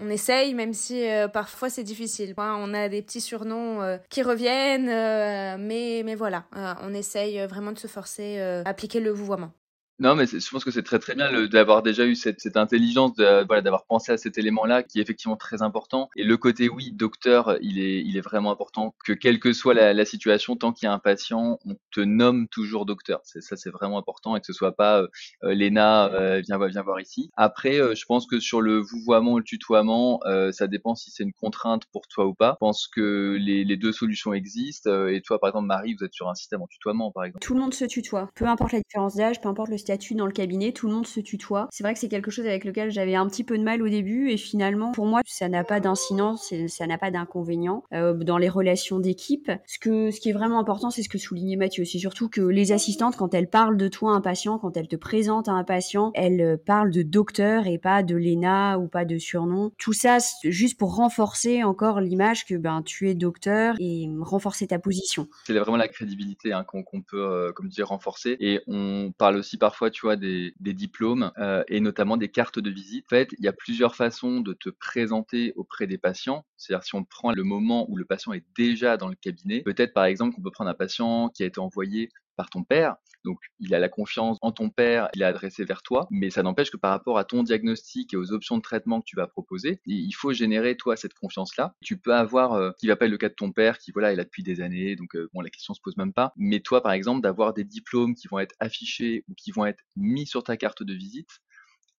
On 0.00 0.08
essaye, 0.08 0.54
même 0.54 0.72
si 0.72 1.08
euh, 1.08 1.28
parfois 1.28 1.70
c'est 1.70 1.84
difficile. 1.84 2.34
On 2.36 2.74
a 2.74 2.88
des 2.88 3.02
petits 3.02 3.20
surnoms 3.20 3.82
euh, 3.82 3.98
qui 4.08 4.22
reviennent, 4.22 4.88
euh, 4.88 5.56
mais, 5.58 6.02
mais 6.04 6.14
voilà, 6.14 6.46
on 6.82 6.94
essaye 6.94 7.46
vraiment 7.46 7.72
de 7.72 7.78
se 7.78 7.86
forcer 7.86 8.40
à 8.40 8.68
appliquer 8.68 9.00
le 9.00 9.10
vouvoiement. 9.10 9.52
Non, 10.02 10.16
mais 10.16 10.26
je 10.26 10.50
pense 10.50 10.64
que 10.64 10.72
c'est 10.72 10.82
très 10.82 10.98
très 10.98 11.14
bien 11.14 11.46
d'avoir 11.46 11.84
déjà 11.84 12.04
eu 12.04 12.16
cette, 12.16 12.56
intelligence, 12.56 13.12
voilà, 13.16 13.62
d'avoir 13.62 13.84
pensé 13.84 14.10
à 14.10 14.16
cet 14.16 14.36
élément-là 14.36 14.82
qui 14.82 14.98
est 14.98 15.02
effectivement 15.02 15.36
très 15.36 15.62
important. 15.62 16.10
Et 16.16 16.24
le 16.24 16.36
côté 16.36 16.68
oui, 16.68 16.90
docteur, 16.90 17.56
il 17.60 17.78
est, 17.78 18.00
il 18.00 18.16
est 18.16 18.20
vraiment 18.20 18.50
important 18.50 18.96
que 19.04 19.12
quelle 19.12 19.38
que 19.38 19.52
soit 19.52 19.74
la, 19.74 20.04
situation, 20.04 20.56
tant 20.56 20.72
qu'il 20.72 20.86
y 20.86 20.88
a 20.88 20.92
un 20.92 20.98
patient, 20.98 21.60
on 21.64 21.76
te 21.92 22.00
nomme 22.00 22.48
toujours 22.48 22.84
docteur. 22.84 23.20
Ça, 23.22 23.56
c'est 23.56 23.70
vraiment 23.70 23.96
important 23.96 24.34
et 24.34 24.40
que 24.40 24.46
ce 24.46 24.52
soit 24.52 24.74
pas 24.74 25.02
euh, 25.02 25.06
euh 25.44 25.54
Léna, 25.54 26.12
euh, 26.12 26.42
viens, 26.44 26.58
viens 26.66 26.82
voir 26.82 27.00
ici. 27.00 27.30
Après, 27.36 27.80
euh, 27.80 27.94
je 27.94 28.04
pense 28.04 28.26
que 28.26 28.40
sur 28.40 28.60
le 28.60 28.78
vouvoiement, 28.80 29.38
le 29.38 29.44
tutoiement, 29.44 30.20
ça 30.50 30.66
dépend 30.66 30.96
si 30.96 31.12
c'est 31.12 31.22
une 31.22 31.32
contrainte 31.32 31.84
pour 31.92 32.08
toi 32.08 32.26
ou 32.26 32.34
pas. 32.34 32.54
Je 32.54 32.58
pense 32.58 32.88
que 32.88 33.36
les, 33.38 33.76
deux 33.76 33.92
solutions 33.92 34.32
existent. 34.34 35.06
et 35.06 35.20
toi, 35.20 35.38
par 35.38 35.50
exemple, 35.50 35.66
Marie, 35.66 35.94
vous 35.94 36.04
êtes 36.04 36.12
sur 36.12 36.28
un 36.28 36.34
système 36.34 36.60
en 36.62 36.66
tutoiement, 36.66 37.12
par 37.12 37.24
exemple. 37.24 37.44
Tout 37.44 37.54
le 37.54 37.60
monde 37.60 37.74
se 37.74 37.84
tutoie, 37.84 38.30
peu 38.34 38.46
importe 38.46 38.72
la 38.72 38.80
différence 38.80 39.14
d'âge, 39.14 39.40
peu 39.40 39.48
importe 39.48 39.70
le 39.70 39.78
statut 39.92 40.14
dans 40.14 40.24
le 40.24 40.32
cabinet, 40.32 40.72
tout 40.72 40.86
le 40.86 40.94
monde 40.94 41.06
se 41.06 41.20
tutoie. 41.20 41.68
C'est 41.70 41.84
vrai 41.84 41.92
que 41.92 41.98
c'est 41.98 42.08
quelque 42.08 42.30
chose 42.30 42.46
avec 42.46 42.64
lequel 42.64 42.90
j'avais 42.90 43.14
un 43.14 43.26
petit 43.26 43.44
peu 43.44 43.58
de 43.58 43.62
mal 43.62 43.82
au 43.82 43.88
début 43.90 44.30
et 44.30 44.38
finalement, 44.38 44.92
pour 44.92 45.04
moi, 45.04 45.20
ça 45.26 45.50
n'a 45.50 45.64
pas 45.64 45.80
d'incidence, 45.80 46.54
ça 46.68 46.86
n'a 46.86 46.96
pas 46.96 47.10
d'inconvénient 47.10 47.84
euh, 47.92 48.14
dans 48.14 48.38
les 48.38 48.48
relations 48.48 48.98
d'équipe. 48.98 49.52
Ce, 49.66 49.78
ce 50.10 50.18
qui 50.18 50.30
est 50.30 50.32
vraiment 50.32 50.58
important, 50.58 50.88
c'est 50.88 51.02
ce 51.02 51.10
que 51.10 51.18
soulignait 51.18 51.56
Mathieu. 51.56 51.84
C'est 51.84 51.98
surtout 51.98 52.30
que 52.30 52.40
les 52.40 52.72
assistantes, 52.72 53.16
quand 53.16 53.34
elles 53.34 53.50
parlent 53.50 53.76
de 53.76 53.88
toi 53.88 54.12
à 54.12 54.14
un 54.14 54.22
patient, 54.22 54.58
quand 54.58 54.78
elles 54.78 54.88
te 54.88 54.96
présentent 54.96 55.48
à 55.48 55.52
un 55.52 55.64
patient, 55.64 56.10
elles 56.14 56.40
euh, 56.40 56.56
parlent 56.56 56.90
de 56.90 57.02
docteur 57.02 57.66
et 57.66 57.76
pas 57.76 58.02
de 58.02 58.16
Léna 58.16 58.78
ou 58.78 58.88
pas 58.88 59.04
de 59.04 59.18
surnom. 59.18 59.72
Tout 59.76 59.92
ça, 59.92 60.16
juste 60.42 60.78
pour 60.78 60.96
renforcer 60.96 61.64
encore 61.64 62.00
l'image 62.00 62.46
que 62.46 62.54
ben, 62.54 62.80
tu 62.82 63.10
es 63.10 63.14
docteur 63.14 63.74
et 63.78 64.08
renforcer 64.20 64.68
ta 64.68 64.78
position. 64.78 65.28
C'est 65.44 65.52
vraiment 65.52 65.76
la 65.76 65.88
crédibilité 65.88 66.54
hein, 66.54 66.64
qu'on 66.64 67.02
peut, 67.02 67.22
euh, 67.22 67.52
comme 67.52 67.68
dire, 67.68 67.88
renforcer. 67.88 68.38
Et 68.40 68.60
on 68.66 69.12
parle 69.18 69.36
aussi 69.36 69.58
parfois 69.58 69.81
tu 69.90 70.02
vois, 70.02 70.16
des, 70.16 70.54
diplômes 70.60 71.32
euh, 71.38 71.64
et 71.68 71.80
notamment 71.80 72.16
des 72.16 72.28
cartes 72.28 72.58
de 72.58 72.70
visite. 72.70 73.04
En 73.06 73.16
fait, 73.16 73.28
il 73.38 73.44
y 73.44 73.48
a 73.48 73.52
plusieurs 73.52 73.94
façons 73.94 74.40
de 74.40 74.52
te 74.52 74.68
présenter 74.68 75.52
auprès 75.56 75.86
des 75.86 75.98
patients. 75.98 76.44
C'est-à-dire 76.56 76.84
si 76.84 76.94
on 76.94 77.04
prend 77.04 77.32
le 77.32 77.42
moment 77.42 77.90
où 77.90 77.96
le 77.96 78.04
patient 78.04 78.32
est 78.32 78.44
déjà 78.56 78.96
dans 78.96 79.08
le 79.08 79.14
cabinet, 79.14 79.62
peut-être 79.62 79.92
par 79.92 80.04
exemple 80.04 80.34
qu'on 80.34 80.42
peut 80.42 80.50
prendre 80.50 80.70
un 80.70 80.74
patient 80.74 81.28
qui 81.28 81.42
a 81.42 81.46
été 81.46 81.60
envoyé 81.60 82.08
par 82.36 82.50
ton 82.50 82.64
père. 82.64 82.96
Donc, 83.24 83.38
il 83.60 83.74
a 83.74 83.78
la 83.78 83.88
confiance 83.88 84.38
en 84.40 84.50
ton 84.50 84.68
père, 84.68 85.08
il 85.14 85.22
est 85.22 85.24
adressé 85.24 85.64
vers 85.64 85.82
toi, 85.82 86.08
mais 86.10 86.30
ça 86.30 86.42
n'empêche 86.42 86.70
que 86.70 86.76
par 86.76 86.90
rapport 86.90 87.18
à 87.18 87.24
ton 87.24 87.42
diagnostic 87.42 88.12
et 88.14 88.16
aux 88.16 88.32
options 88.32 88.56
de 88.56 88.62
traitement 88.62 89.00
que 89.00 89.06
tu 89.06 89.16
vas 89.16 89.26
proposer, 89.26 89.80
il 89.86 90.12
faut 90.12 90.32
générer, 90.32 90.76
toi, 90.76 90.96
cette 90.96 91.14
confiance-là. 91.14 91.74
Tu 91.82 91.96
peux 91.96 92.14
avoir, 92.14 92.54
euh, 92.54 92.72
qui 92.78 92.88
va 92.88 92.96
pas 92.96 93.06
être 93.06 93.12
le 93.12 93.18
cas 93.18 93.28
de 93.28 93.34
ton 93.34 93.52
père, 93.52 93.78
qui, 93.78 93.92
voilà, 93.92 94.12
il 94.12 94.20
a 94.20 94.24
depuis 94.24 94.42
des 94.42 94.60
années, 94.60 94.96
donc, 94.96 95.14
euh, 95.14 95.28
bon, 95.32 95.40
la 95.40 95.50
question 95.50 95.74
se 95.74 95.80
pose 95.80 95.96
même 95.96 96.12
pas. 96.12 96.32
Mais 96.36 96.60
toi, 96.60 96.82
par 96.82 96.92
exemple, 96.92 97.20
d'avoir 97.20 97.54
des 97.54 97.64
diplômes 97.64 98.14
qui 98.14 98.26
vont 98.28 98.40
être 98.40 98.54
affichés 98.58 99.24
ou 99.28 99.34
qui 99.34 99.52
vont 99.52 99.66
être 99.66 99.82
mis 99.96 100.26
sur 100.26 100.42
ta 100.42 100.56
carte 100.56 100.82
de 100.82 100.94
visite, 100.94 101.40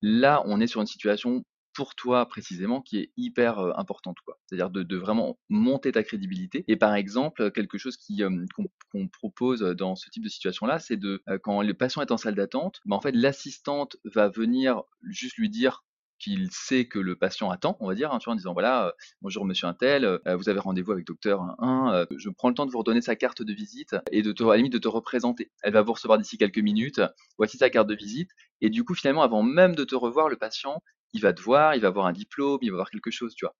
là, 0.01 0.43
on 0.45 0.59
est 0.59 0.67
sur 0.67 0.81
une 0.81 0.87
situation 0.87 1.43
pour 1.73 1.95
toi 1.95 2.25
précisément 2.27 2.81
qui 2.81 2.97
est 2.99 3.11
hyper 3.17 3.59
importante. 3.77 4.17
C'est-à-dire 4.45 4.69
de, 4.69 4.83
de, 4.83 4.97
vraiment 4.97 5.39
monter 5.49 5.91
ta 5.91 6.03
crédibilité. 6.03 6.63
Et 6.67 6.75
par 6.75 6.95
exemple, 6.95 7.51
quelque 7.51 7.77
chose 7.77 7.97
qu'on 7.97 9.07
propose 9.07 9.61
dans 9.61 9.95
ce 9.95 10.09
type 10.09 10.23
de 10.23 10.29
situation 10.29 10.65
là, 10.65 10.79
c'est 10.79 10.97
de 10.97 11.23
quand 11.43 11.61
le 11.61 11.73
patient 11.73 12.01
est 12.01 12.11
en 12.11 12.17
salle 12.17 12.35
d'attente, 12.35 12.79
bah, 12.85 12.95
en 12.95 13.01
fait 13.01 13.13
l'assistante 13.13 13.97
va 14.05 14.29
venir 14.29 14.81
juste 15.03 15.37
lui 15.37 15.49
dire 15.49 15.83
qu'il 16.23 16.49
sait 16.51 16.85
que 16.85 16.99
le 16.99 17.17
patient 17.17 17.49
attend, 17.49 17.75
on 17.81 17.87
va 17.87 17.95
dire, 17.95 18.13
hein, 18.13 18.19
en 18.25 18.35
disant 18.35 18.53
voilà, 18.53 18.93
bonjour 19.21 19.43
monsieur 19.45 19.67
Intel, 19.67 20.19
vous 20.25 20.47
avez 20.47 20.59
rendez-vous 20.59 20.93
avec 20.93 21.05
docteur 21.05 21.41
1, 21.59 22.05
je 22.15 22.29
prends 22.29 22.47
le 22.47 22.55
temps 22.55 22.65
de 22.65 22.71
vous 22.71 22.77
redonner 22.77 23.01
sa 23.01 23.17
carte 23.17 23.41
de 23.41 23.53
visite 23.53 23.97
et 24.09 24.21
de 24.21 24.31
te, 24.31 24.43
à 24.43 24.55
la 24.55 24.63
de 24.63 24.77
te 24.77 24.87
représenter. 24.87 25.51
Elle 25.63 25.73
va 25.73 25.81
vous 25.81 25.91
recevoir 25.91 26.17
d'ici 26.17 26.37
quelques 26.37 26.59
minutes, 26.59 27.01
voici 27.37 27.57
sa 27.57 27.69
carte 27.69 27.87
de 27.87 27.95
visite, 27.95 28.31
et 28.61 28.69
du 28.69 28.85
coup 28.85 28.95
finalement 28.95 29.23
avant 29.23 29.43
même 29.43 29.75
de 29.75 29.83
te 29.83 29.95
revoir, 29.95 30.29
le 30.29 30.37
patient, 30.37 30.81
il 31.13 31.21
va 31.21 31.33
te 31.33 31.41
voir, 31.41 31.75
il 31.75 31.81
va 31.81 31.87
avoir 31.87 32.07
un 32.07 32.13
diplôme, 32.13 32.59
il 32.61 32.71
va 32.71 32.75
avoir 32.75 32.89
quelque 32.89 33.11
chose, 33.11 33.35
tu 33.35 33.45
vois. 33.45 33.55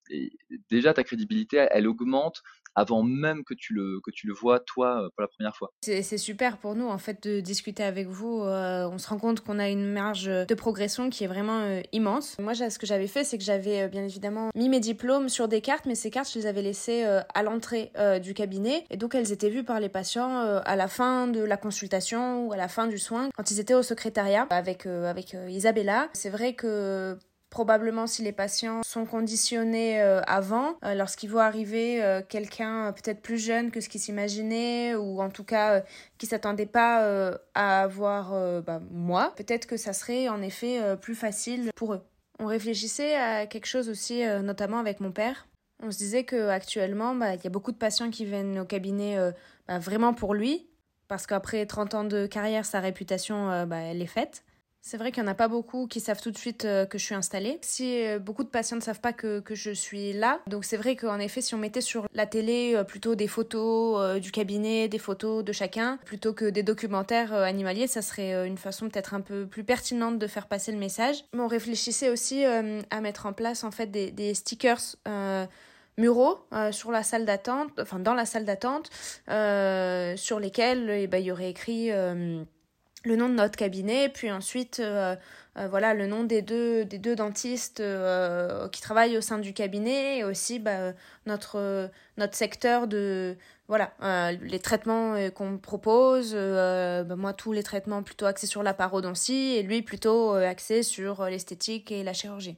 Déjà, 0.70 0.94
ta 0.94 1.04
crédibilité, 1.04 1.68
elle, 1.72 1.88
augmente 1.88 2.42
avant 2.76 3.04
même 3.04 3.44
que 3.44 3.54
tu 3.54 3.74
le, 3.74 4.00
que 4.04 4.10
tu 4.10 4.26
le 4.26 4.34
vois, 4.34 4.60
toi, 4.60 5.08
pour 5.16 5.22
la 5.22 5.28
première 5.28 5.56
fois. 5.56 5.72
C'est 5.82 6.18
super 6.18 6.58
pour 6.58 6.74
nous, 6.74 6.88
en 6.88 6.98
fait, 6.98 7.28
de 7.28 7.40
discuter 7.40 7.84
avec 7.84 8.08
vous. 8.08 8.42
on 8.42 8.98
se 8.98 9.08
rend 9.08 9.20
compte 9.20 9.42
qu'on 9.42 9.60
a 9.60 9.70
une 9.70 9.92
marge 9.92 10.26
de 10.26 10.56
progression 10.56 11.10
qui 11.10 11.24
est 11.24 11.28
vraiment 11.28 11.82
immense. 11.92 12.38
Moi, 12.40 12.56
ce 12.56 12.80
que 12.80 12.88
j'avais 12.88 13.08
fait, 13.08 13.24
c'est 13.24 13.38
que 13.38 13.44
j'avais 13.44 13.88
bien 13.90 14.04
évidemment 14.04 14.50
mis 14.56 14.70
mes 14.70 14.80
diplômes 14.80 15.30
sur 15.30 15.48
des 15.48 15.62
cartes, 15.62 15.86
mais 15.86 15.96
ces 15.96 16.10
cartes, 16.10 16.32
je 16.34 16.40
les 16.40 16.48
avais 16.48 16.64
laissées 16.64 17.04
à 17.04 17.44
l'entrée 17.44 17.92
du 18.24 18.34
cabinet. 18.34 18.86
Et 18.90 18.98
donc, 18.98 19.14
elles 19.14 19.32
étaient 19.32 19.50
vues 19.50 19.64
par 19.64 19.80
les 19.80 19.90
patients 19.90 20.40
à 20.40 20.76
la 20.76 20.88
fin 20.88 21.28
de 21.28 21.44
la 21.44 21.58
consultation 21.58 22.48
ou 22.48 22.54
à 22.54 22.58
la 22.58 22.68
fin 22.68 22.88
du 22.88 22.98
soin, 22.98 23.30
quand 23.36 23.52
ils 23.52 23.60
étaient 23.60 23.76
au 23.76 23.84
secrétariat 23.84 24.48
avec, 24.50 24.88
avec 24.88 25.36
Isabella. 25.48 26.10
C'est 26.14 26.32
vrai 26.32 26.56
que 26.56 27.20
probablement 27.54 28.08
si 28.08 28.24
les 28.24 28.32
patients 28.32 28.82
sont 28.84 29.06
conditionnés 29.06 30.02
euh, 30.02 30.22
avant, 30.26 30.76
euh, 30.84 30.96
lorsqu'ils 30.96 31.30
voient 31.30 31.46
arriver 31.46 32.04
euh, 32.04 32.24
quelqu'un 32.28 32.92
peut-être 32.94 33.22
plus 33.22 33.38
jeune 33.38 33.70
que 33.70 33.80
ce 33.80 33.90
qu'ils 33.90 34.02
s'imaginaient 34.02 34.96
ou 34.96 35.22
en 35.22 35.30
tout 35.30 35.44
cas 35.44 35.84
qui 36.18 36.26
s'attendait 36.26 36.66
pas 36.66 37.38
à 37.54 37.84
avoir 37.84 38.32
bah, 38.64 38.82
moi, 38.90 39.34
peut-être 39.36 39.68
que 39.68 39.78
ça 39.78 39.94
serait 39.94 40.30
en 40.30 40.42
effet 40.42 40.80
plus 41.00 41.14
facile 41.14 41.70
pour 41.76 41.94
eux. 41.94 42.02
On 42.40 42.48
réfléchissait 42.48 43.16
à 43.16 43.46
quelque 43.46 43.68
chose 43.68 43.88
aussi, 43.88 44.24
notamment 44.42 44.80
avec 44.80 45.00
mon 45.00 45.12
père. 45.12 45.48
On 45.84 45.92
se 45.92 45.98
disait 46.00 46.24
qu'actuellement, 46.24 47.14
bah, 47.14 47.36
il 47.36 47.44
y 47.44 47.48
a 47.48 47.52
beaucoup 47.52 47.72
de 47.72 47.78
patients 47.78 48.10
qui 48.10 48.26
viennent 48.26 48.58
au 48.58 48.66
cabinet 48.66 49.18
bah, 49.68 49.78
vraiment 49.78 50.16
pour 50.16 50.34
lui, 50.34 50.68
parce 51.08 51.28
qu'après 51.28 51.68
30 51.68 51.94
ans 51.94 52.04
de 52.04 52.26
carrière, 52.26 52.66
sa 52.66 52.80
réputation, 52.80 53.52
elle 53.72 54.02
est 54.02 54.08
faite. 54.08 54.44
C'est 54.86 54.98
vrai 54.98 55.14
qu'il 55.14 55.24
n'y 55.24 55.30
en 55.30 55.32
a 55.32 55.36
pas 55.36 55.48
beaucoup 55.48 55.88
qui 55.88 56.02
savent 56.02 56.20
tout 56.20 56.30
de 56.30 56.38
suite 56.38 56.66
euh, 56.66 56.86
que 56.86 56.98
je 56.98 57.06
suis 57.06 57.16
installée. 57.16 57.58
Si 57.62 58.06
euh, 58.06 58.20
beaucoup 58.20 58.44
de 58.44 58.50
patients 58.50 58.76
ne 58.76 58.82
savent 58.82 59.00
pas 59.00 59.14
que, 59.14 59.40
que 59.40 59.56
je 59.56 59.72
suis 59.72 60.12
là, 60.12 60.42
donc 60.46 60.66
c'est 60.66 60.76
vrai 60.76 60.98
qu'en 60.98 61.20
effet, 61.20 61.40
si 61.40 61.56
on 61.56 61.58
mettait 61.58 61.80
sur 61.80 62.06
la 62.14 62.26
télé 62.26 62.74
euh, 62.76 62.84
plutôt 62.84 63.16
des 63.16 63.30
photos 63.30 64.20
du 64.20 64.32
cabinet, 64.32 64.90
des 64.90 65.00
photos 65.00 65.42
de 65.46 65.54
chacun, 65.54 66.00
plutôt 66.04 66.34
que 66.34 66.44
des 66.44 66.64
documentaires 66.64 67.34
animaliers, 67.34 67.88
ça 67.88 68.02
serait 68.02 68.46
une 68.46 68.58
façon 68.58 68.90
peut-être 68.90 69.14
un 69.14 69.22
peu 69.22 69.48
plus 69.48 69.64
pertinente 69.64 70.20
de 70.20 70.28
faire 70.28 70.48
passer 70.48 70.74
le 70.74 70.78
message. 70.78 71.24
Mais 71.34 71.40
on 71.40 71.48
réfléchissait 71.48 72.10
aussi 72.10 72.44
à 72.44 73.02
mettre 73.02 73.26
en 73.26 73.32
place 73.32 73.64
en 73.64 73.72
fait 73.72 73.88
des, 73.88 74.34
stickers 74.34 74.98
muraux 75.98 76.40
sur 76.72 76.92
la 76.92 77.04
salle 77.04 77.26
d'attente, 77.26 77.72
enfin 77.80 78.00
dans 78.00 78.14
la 78.14 78.26
salle 78.26 78.46
d'attente, 78.46 78.90
sur 79.28 80.40
lesquels 80.40 80.90
eh 80.90 81.08
ben, 81.08 81.20
il 81.20 81.26
y 81.26 81.32
aurait 81.32 81.50
écrit 81.50 81.92
le 83.04 83.16
nom 83.16 83.30
de 83.30 83.34
notre 83.34 83.58
cabinet, 83.58 84.10
puis 84.10 84.32
ensuite 84.32 84.80
euh, 84.80 85.16
euh, 85.58 85.68
voilà 85.68 85.94
le 85.94 86.08
nom 86.08 86.24
des 86.24 86.42
deux 86.42 86.86
des 86.86 86.98
deux 86.98 87.16
dentistes 87.16 87.82
euh, 87.82 88.70
qui 88.70 88.82
travaillent 88.82 89.18
au 89.18 89.22
sein 89.22 89.40
du 89.40 89.54
cabinet 89.54 90.20
et 90.20 90.24
aussi 90.24 90.60
bah, 90.60 90.94
notre 91.26 91.90
notre 92.18 92.36
secteur 92.36 92.88
de 92.88 93.38
voilà 93.68 93.94
les 94.42 94.60
traitements 94.60 95.16
qu'on 95.32 95.58
propose 95.58 96.34
bah, 96.34 97.16
moi 97.16 97.34
tous 97.34 97.52
les 97.52 97.64
traitements 97.64 98.04
plutôt 98.04 98.26
axés 98.26 98.48
sur 98.48 98.64
la 98.64 98.74
parodontie 98.74 99.56
et 99.56 99.64
lui 99.64 99.82
plutôt 99.82 100.34
axé 100.34 100.84
sur 100.84 101.26
l'esthétique 101.26 101.92
et 101.92 102.04
la 102.04 102.14
chirurgie. 102.14 102.58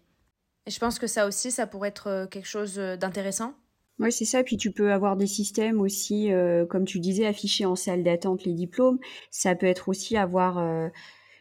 Et 0.67 0.71
je 0.71 0.79
pense 0.79 0.99
que 0.99 1.07
ça 1.07 1.27
aussi 1.27 1.51
ça 1.51 1.67
pourrait 1.67 1.89
être 1.89 2.27
quelque 2.29 2.47
chose 2.47 2.75
d'intéressant 2.75 3.55
oui, 3.99 4.11
c'est 4.11 4.25
ça. 4.25 4.43
Puis 4.43 4.57
tu 4.57 4.71
peux 4.71 4.91
avoir 4.91 5.15
des 5.15 5.27
systèmes 5.27 5.79
aussi, 5.79 6.31
euh, 6.31 6.65
comme 6.65 6.85
tu 6.85 6.99
disais, 6.99 7.25
affichés 7.25 7.65
en 7.65 7.75
salle 7.75 8.03
d'attente 8.03 8.43
les 8.43 8.53
diplômes. 8.53 8.99
Ça 9.31 9.55
peut 9.55 9.67
être 9.67 9.87
aussi 9.89 10.17
avoir 10.17 10.57
euh, 10.57 10.89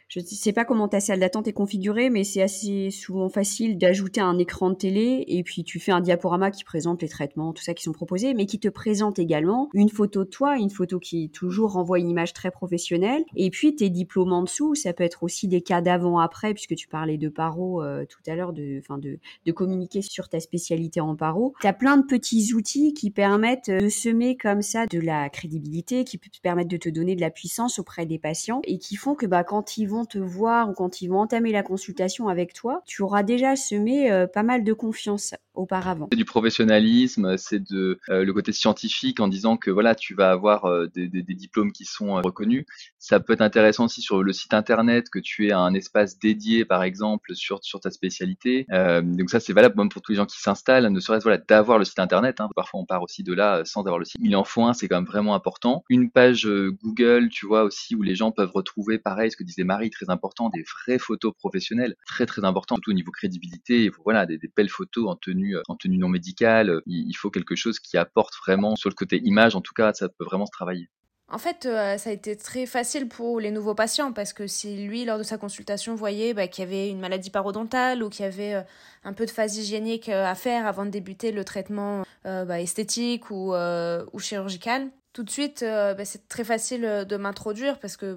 je 0.09 0.21
ne 0.21 0.25
sais 0.25 0.53
pas 0.53 0.65
comment 0.65 0.89
ta 0.89 1.01
salle 1.01 1.21
d'attente 1.21 1.49
est 1.49 1.53
configurée, 1.53 2.11
mais 2.11 2.25
c'est 2.25 2.43
assez 2.43 2.91
souvent 2.91 3.29
facile 3.29 3.79
d'ajouter 3.79 4.21
un 4.21 4.39
écran 4.39 4.71
de 4.71 4.75
télé 4.75 5.25
et 5.27 5.43
puis 5.43 5.65
tu 5.65 5.81
fais 5.81 5.93
un 5.93 6.01
diaporama 6.01 6.51
qui 6.51 6.65
présente 6.65 7.03
les 7.03 7.09
traitements, 7.09 7.53
tout 7.53 7.63
ça 7.63 7.75
qui 7.75 7.83
sont 7.83 7.93
proposés, 7.93 8.35
mais 8.35 8.47
qui 8.47 8.59
te 8.59 8.69
présente 8.69 9.19
également 9.19 9.71
une 9.75 9.89
photo 9.89 10.25
de 10.25 10.29
toi, 10.29 10.57
une 10.57 10.71
photo 10.71 10.99
qui 10.99 11.31
toujours 11.31 11.73
renvoie 11.73 11.99
une 11.99 12.09
image 12.09 12.33
très 12.33 12.51
professionnelle. 12.51 13.25
Et 13.37 13.51
puis 13.51 13.75
tes 13.75 13.91
diplômes 13.91 14.33
en 14.33 14.43
dessous, 14.43 14.75
ça 14.75 14.93
peut 14.93 15.05
être 15.05 15.23
aussi 15.23 15.49
des 15.49 15.63
cas 15.63 15.81
d'avant-après, 15.81 16.55
puisque 16.55 16.75
tu 16.75 16.89
parlais 16.89 17.19
de 17.19 17.29
paro 17.29 17.83
euh, 17.83 18.05
tout 18.05 18.31
à 18.31 18.35
l'heure, 18.35 18.53
de, 18.53 18.83
de, 18.99 19.19
de 19.47 19.53
communiquer 19.53 20.03
sur 20.03 20.29
ta 20.29 20.41
spécialité 20.41 21.01
en 21.01 21.17
paro. 21.17 21.55
Tu 21.61 21.67
as 21.67 21.73
plein 21.73 21.97
de 21.97 22.05
petits 22.07 22.55
outils 22.55 22.95
qui 22.95 23.11
permettent 23.11 23.71
de 23.71 23.89
semer 23.89 24.37
comme 24.37 24.63
ça 24.63 24.87
de 24.87 25.01
la 25.01 25.29
crédibilité, 25.29 26.05
qui 26.05 26.19
te 26.19 26.41
permettent 26.43 26.69
de 26.69 26.77
te 26.77 26.89
donner 26.89 27.17
de 27.17 27.21
la 27.21 27.31
puissance 27.31 27.79
auprès 27.79 28.07
des 28.07 28.19
patients 28.19 28.61
et 28.65 28.79
qui 28.79 28.97
font 28.97 29.15
que 29.15 29.27
bah, 29.27 29.45
quand 29.45 29.77
ils 29.77 29.87
vont 29.87 29.94
te 30.05 30.19
voir 30.19 30.71
ou 30.71 30.73
quand 30.73 31.01
ils 31.01 31.09
vont 31.09 31.21
entamer 31.21 31.53
la 31.53 31.63
consultation 31.63 32.29
avec 32.29 32.53
toi, 32.53 32.83
tu 32.87 33.03
auras 33.03 33.23
déjà 33.23 33.55
semé 33.55 34.11
euh, 34.11 34.27
pas 34.27 34.43
mal 34.43 34.65
de 34.65 34.73
confiance 34.73 35.35
auparavant. 35.55 36.09
C'est 36.11 36.17
du 36.17 36.25
professionnalisme, 36.25 37.37
c'est 37.37 37.61
de 37.61 38.01
euh, 38.09 38.25
le 38.25 38.33
côté 38.33 38.51
scientifique 38.51 39.21
en 39.21 39.29
disant 39.29 39.57
que 39.57 39.71
voilà, 39.71 39.95
tu 39.95 40.15
vas 40.15 40.33
avoir 40.33 40.65
euh, 40.65 40.89
des, 40.89 41.09
diplômes 41.23 41.71
qui 41.71 41.85
sont 41.85 42.15
reconnus. 42.15 42.65
Ça 42.99 43.21
peut 43.21 43.35
être 43.35 43.41
intéressant 43.41 43.85
aussi 43.85 44.01
sur 44.01 44.23
le 44.23 44.33
site 44.33 44.55
internet 44.55 45.11
que 45.11 45.21
tu 45.21 45.47
aies 45.47 45.53
un 45.53 45.75
espace 45.75 46.19
dédié, 46.19 46.65
par 46.65 46.83
exemple, 46.83 47.35
sur 47.35 47.63
sur 47.63 47.79
ta 47.79 47.91
spécialité. 47.91 48.67
donc 49.03 49.31
ça, 49.31 49.39
c'est 49.39 49.53
valable 49.53 49.77
même 49.77 49.89
pour 49.89 50.03
tous 50.03 50.13
les 50.13 50.17
gens 50.17 50.27
qui 50.27 50.41
s'installent, 50.41 50.87
ne 50.87 51.01
serait-ce 51.01 51.23
voilà 51.23 51.39
d'avoir 51.39 51.79
le 51.79 51.85
site 51.85 52.01
internet. 52.01 52.41
Hein. 52.41 52.49
Parfois, 52.57 52.81
on 52.81 52.85
part 52.85 53.03
aussi 53.03 53.23
de 53.23 53.33
là 53.33 53.65
sans 53.65 53.81
avoir 53.83 53.99
le 53.99 54.05
site. 54.05 54.17
Il 54.21 54.35
en 54.35 54.45
faut 54.45 54.65
un, 54.65 54.73
c'est 54.73 54.89
quand 54.89 54.97
même 54.97 55.05
vraiment 55.05 55.35
important. 55.35 55.85
Une 55.89 56.11
page 56.11 56.49
Google, 56.83 57.29
tu 57.31 57.47
vois 57.47 57.63
aussi 57.63 57.95
où 57.95 58.03
les 58.03 58.15
gens 58.15 58.33
peuvent 58.33 58.53
retrouver, 58.53 58.99
pareil, 58.99 59.31
ce 59.31 59.37
que 59.37 59.45
disait 59.45 59.65
Marie, 59.65 59.84
très 59.91 60.11
important, 60.11 60.51
des 60.51 60.63
vraies 60.63 60.99
photos 60.99 61.33
professionnelles, 61.35 61.95
très 62.07 62.27
très 62.27 62.45
important, 62.45 62.77
surtout 62.77 62.91
au 62.91 62.95
niveau 62.95 63.11
crédibilité. 63.11 63.91
Voilà 64.05 64.27
des, 64.27 64.39
belles 64.57 64.69
photos 64.69 65.09
en 65.09 65.17
tenue 65.17 65.57
en 65.69 65.77
tenue 65.77 65.99
non 65.99 66.09
médicale. 66.09 66.81
Il, 66.87 67.15
faut 67.15 67.31
quelque 67.31 67.57
chose 67.57 67.79
qui 67.79 67.97
apporte 67.97 68.35
vraiment 68.45 68.77
sur 68.77 68.89
le 68.89 68.95
côté 68.95 69.21
image, 69.25 69.55
en 69.55 69.61
tout 69.61 69.75
cas, 69.75 69.93
ça 69.95 70.09
peut 70.09 70.25
vraiment 70.25 70.47
se 70.47 70.53
travailler. 70.53 70.89
En 71.29 71.39
fait, 71.39 71.65
euh, 71.65 71.97
ça 71.97 72.11
a 72.11 72.13
été 72.13 72.37
très 72.37 72.67
facile 72.67 73.09
pour 73.09 73.41
les 73.41 73.51
nouveaux 73.51 73.75
patients 73.75 74.13
parce 74.13 74.33
que 74.33 74.47
si 74.47 74.87
lui, 74.87 75.05
lors 75.05 75.17
de 75.17 75.23
sa 75.23 75.39
consultation, 75.39 75.95
voyait 75.95 76.35
bah, 76.35 76.49
qu'il 76.49 76.63
y 76.63 76.67
avait 76.67 76.91
une 76.91 77.01
maladie 77.01 77.31
parodontale 77.31 78.03
ou 78.03 78.11
qu'il 78.11 78.25
y 78.25 78.29
avait 78.29 78.55
euh, 78.55 78.63
un 79.05 79.15
peu 79.15 79.25
de 79.25 79.31
phase 79.31 79.57
hygiénique 79.57 80.11
euh, 80.11 80.27
à 80.27 80.35
faire 80.35 80.67
avant 80.67 80.85
de 80.85 80.91
débuter 80.91 81.33
le 81.33 81.45
traitement 81.45 82.05
bah, 82.25 82.61
esthétique 82.61 83.31
ou, 83.31 83.53
ou 83.55 84.19
chirurgical, 84.19 84.91
tout 85.13 85.25
de 85.25 85.31
suite, 85.31 85.63
bah, 85.63 86.05
c'est 86.07 86.27
très 86.27 86.43
facile 86.43 87.05
de 87.07 87.17
m'introduire 87.19 87.79
parce 87.79 87.99
que 87.99 88.17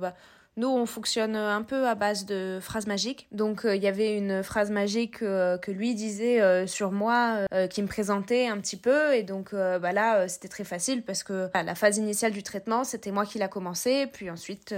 nous, 0.58 0.70
on 0.70 0.88
fonctionne 0.88 1.36
un 1.36 1.62
peu 1.62 1.88
à 1.88 1.94
base 1.94 2.26
de 2.26 2.58
phrases 2.60 2.88
magiques. 2.88 3.28
Donc, 3.32 3.64
euh, 3.64 3.76
il 3.76 3.84
y 3.84 3.88
avait 3.88 4.18
une 4.18 4.42
phrase 4.42 4.72
magique 4.72 5.22
euh, 5.22 5.60
que 5.60 5.70
lui 5.70 5.94
disait 5.94 6.42
euh, 6.42 6.66
sur 6.66 6.92
moi, 6.92 7.46
qui 7.70 7.84
me 7.84 7.88
présentait 7.88 8.48
un 8.48 8.58
petit 8.58 8.76
peu. 8.76 9.14
Et 9.14 9.22
donc, 9.22 9.54
bah 9.54 9.92
là, 9.92 10.28
c'était 10.28 10.48
très 10.48 10.64
facile 10.64 11.04
parce 11.04 11.24
que 11.24 11.50
la 11.54 11.76
phase 11.76 11.98
initiale 11.98 12.32
du 12.32 12.42
traitement, 12.42 12.84
c'était 12.84 13.12
moi 13.12 13.26
qui 13.26 13.38
l'a 13.38 13.48
commencé. 13.48 14.08
Puis 14.12 14.30
ensuite, 14.30 14.74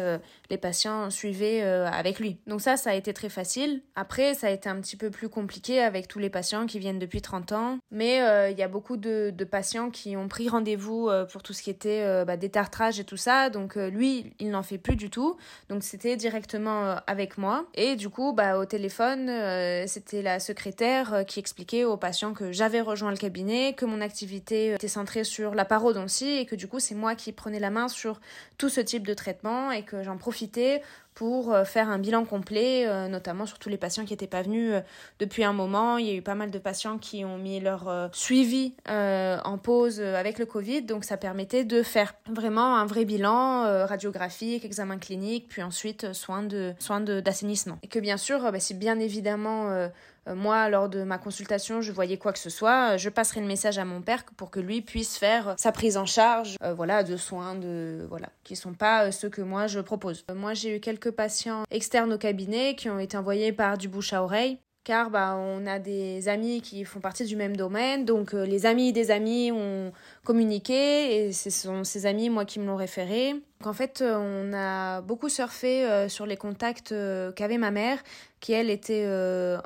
les 0.49 0.57
patients 0.57 1.09
suivaient 1.09 1.61
avec 1.61 2.19
lui. 2.19 2.37
Donc 2.47 2.61
ça, 2.61 2.75
ça 2.77 2.91
a 2.91 2.93
été 2.93 3.13
très 3.13 3.29
facile. 3.29 3.81
Après, 3.95 4.33
ça 4.33 4.47
a 4.47 4.49
été 4.49 4.67
un 4.67 4.79
petit 4.81 4.97
peu 4.97 5.09
plus 5.09 5.29
compliqué 5.29 5.81
avec 5.81 6.07
tous 6.07 6.19
les 6.19 6.29
patients 6.29 6.65
qui 6.65 6.79
viennent 6.79 6.99
depuis 6.99 7.21
30 7.21 7.51
ans. 7.53 7.77
Mais 7.91 8.17
il 8.51 8.57
y 8.57 8.63
a 8.63 8.67
beaucoup 8.67 8.97
de, 8.97 9.31
de, 9.35 9.43
patients 9.45 9.89
qui 9.89 10.17
ont 10.17 10.27
pris 10.27 10.49
rendez-vous 10.49 11.09
pour 11.31 11.41
tout 11.43 11.53
ce 11.53 11.63
qui 11.63 11.69
était 11.69 12.25
bah, 12.25 12.37
détartrage 12.37 12.99
et 12.99 13.05
tout 13.05 13.17
ça. 13.17 13.49
Donc, 13.49 13.75
lui, 13.75 14.33
il 14.39 14.49
n'en 14.49 14.63
fait 14.63 14.77
plus 14.77 14.95
du 14.95 15.09
tout. 15.09 15.37
Donc 15.69 15.83
c'était 15.83 16.17
directement 16.17 16.85
euh, 16.85 16.95
avec 17.05 17.37
moi. 17.37 17.67
Et 17.75 17.95
du 17.95 18.09
coup, 18.09 18.33
bah, 18.33 18.57
au 18.57 18.65
téléphone, 18.65 19.29
euh, 19.29 19.85
c'était 19.85 20.23
la 20.23 20.39
secrétaire 20.39 21.13
euh, 21.13 21.23
qui 21.23 21.39
expliquait 21.39 21.83
aux 21.83 21.95
patients 21.95 22.33
que 22.33 22.51
j'avais 22.51 22.81
rejoint 22.81 23.11
le 23.11 23.17
cabinet, 23.17 23.73
que 23.73 23.85
mon 23.85 24.01
activité 24.01 24.73
était 24.73 24.87
centrée 24.87 25.23
sur 25.23 25.53
la 25.53 25.65
parodontie 25.65 26.37
et 26.37 26.47
que 26.47 26.55
du 26.55 26.67
coup, 26.67 26.79
c'est 26.79 26.95
moi 26.95 27.13
qui 27.13 27.31
prenais 27.31 27.59
la 27.59 27.69
main 27.69 27.87
sur 27.87 28.19
tout 28.57 28.69
ce 28.69 28.81
type 28.81 29.05
de 29.05 29.13
traitement 29.13 29.71
et 29.71 29.83
que 29.83 30.01
j'en 30.01 30.17
profitais 30.17 30.81
pour 31.19 31.51
euh, 31.51 31.65
faire 31.65 31.89
un 31.89 31.99
bilan 31.99 32.23
complet, 32.23 32.87
euh, 32.87 33.09
notamment 33.09 33.45
sur 33.45 33.59
tous 33.59 33.67
les 33.67 33.75
patients 33.75 34.05
qui 34.05 34.13
n'étaient 34.13 34.25
pas 34.25 34.41
venus 34.41 34.71
euh, 34.71 34.79
depuis 35.19 35.43
un 35.43 35.51
moment. 35.51 35.97
Il 35.97 36.05
y 36.05 36.11
a 36.11 36.13
eu 36.13 36.21
pas 36.21 36.33
mal 36.33 36.49
de 36.49 36.59
patients 36.59 36.97
qui 36.97 37.25
ont 37.25 37.37
mis 37.37 37.59
leur 37.59 38.09
suivi 38.13 38.73
en 38.87 39.57
pause 39.57 39.99
avec 39.99 40.39
le 40.39 40.45
Covid, 40.45 40.83
donc 40.83 41.03
ça 41.03 41.17
permettait 41.17 41.65
de 41.65 41.83
faire 41.83 42.13
vraiment 42.31 42.77
un 42.77 42.85
vrai 42.85 43.03
bilan 43.03 43.85
radiographique, 43.85 44.63
examen 44.63 44.97
clinique, 44.97 45.47
puis 45.49 45.61
ensuite 45.61 46.13
soins 46.13 46.43
d'assainissement. 46.43 47.79
Et 47.83 47.87
que 47.87 47.99
bien 47.99 48.17
sûr, 48.17 48.39
bah, 48.51 48.59
si 48.59 48.73
bien 48.73 48.97
évidemment 48.99 49.89
moi, 50.35 50.69
lors 50.69 50.89
de 50.89 51.03
ma 51.03 51.17
consultation, 51.17 51.81
je 51.81 51.91
voyais 51.91 52.17
quoi 52.17 52.33
que 52.33 52.39
ce 52.39 52.49
soit, 52.49 52.93
euh, 52.93 52.97
je 52.97 53.09
passerai 53.09 53.41
le 53.41 53.47
message 53.47 53.77
à 53.77 53.85
mon 53.85 54.01
père 54.01 54.23
pour 54.37 54.51
que 54.51 54.59
lui 54.59 54.81
puisse 54.81 55.17
faire 55.17 55.55
sa 55.57 55.71
prise 55.71 55.97
en 55.97 56.05
charge, 56.05 56.55
euh, 56.63 56.73
voilà, 56.73 57.03
de 57.03 57.17
soins 57.17 57.55
de, 57.55 58.05
voilà, 58.09 58.29
qui 58.43 58.55
sont 58.55 58.73
pas 58.73 59.11
ceux 59.11 59.29
que 59.29 59.41
moi 59.41 59.67
je 59.67 59.79
propose. 59.79 60.25
moi, 60.35 60.53
j'ai 60.53 60.77
eu 60.77 60.79
quelques 60.79 61.11
patients 61.11 61.63
externes 61.71 62.13
au 62.13 62.17
cabinet 62.17 62.75
qui 62.75 62.89
ont 62.89 62.99
été 62.99 63.17
envoyés 63.17 63.51
par 63.51 63.77
du 63.77 63.87
bouche 63.87 64.13
à 64.13 64.23
oreille 64.23 64.59
car 64.85 65.11
bah, 65.11 65.35
on 65.37 65.67
a 65.67 65.77
des 65.77 66.29
amis 66.29 66.61
qui 66.61 66.83
font 66.83 66.99
partie 66.99 67.25
du 67.25 67.35
même 67.35 67.55
domaine. 67.55 68.05
Donc 68.05 68.33
les 68.33 68.65
amis 68.65 68.91
des 68.91 69.11
amis 69.11 69.51
ont 69.51 69.91
communiqué 70.23 71.27
et 71.27 71.31
ce 71.31 71.51
sont 71.51 71.83
ces 71.83 72.07
amis, 72.07 72.31
moi, 72.31 72.43
qui 72.43 72.59
me 72.59 72.65
l'ont 72.65 72.77
référé. 72.77 73.33
Donc, 73.33 73.67
en 73.67 73.73
fait, 73.73 74.03
on 74.03 74.51
a 74.51 75.01
beaucoup 75.01 75.29
surfé 75.29 76.07
sur 76.07 76.25
les 76.25 76.37
contacts 76.37 76.95
qu'avait 77.35 77.59
ma 77.59 77.69
mère, 77.69 77.99
qui 78.39 78.53
elle 78.53 78.69
était 78.69 79.07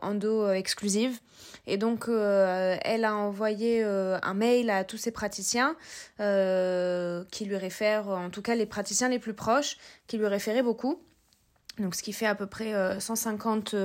endo 0.01 0.51
exclusive. 0.51 1.20
Et 1.65 1.77
donc, 1.77 2.10
euh, 2.10 2.77
elle 2.84 3.06
a 3.06 3.15
envoyé 3.15 3.84
euh, 3.84 4.20
un 4.22 4.34
mail 4.34 4.70
à 4.70 4.84
tous 4.84 4.98
ses 4.98 5.12
praticiens 5.12 5.75
euh, 6.20 7.24
qui 7.32 7.46
lui 7.46 7.56
réfèrent, 7.56 8.10
en 8.10 8.30
tout 8.30 8.42
cas 8.42 8.56
les 8.56 8.65
praticiens 8.65 9.10
les 9.10 9.20
plus 9.20 9.34
proches, 9.34 9.77
qui 10.08 10.18
lui 10.18 10.27
référaient 10.27 10.63
beaucoup. 10.63 11.01
Donc, 11.80 11.96
ce 11.96 12.03
qui 12.03 12.13
fait 12.13 12.25
à 12.25 12.36
peu 12.36 12.48
près 12.48 13.00
150, 13.00 13.75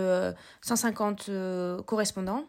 150 0.60 1.30
correspondants. 1.86 2.44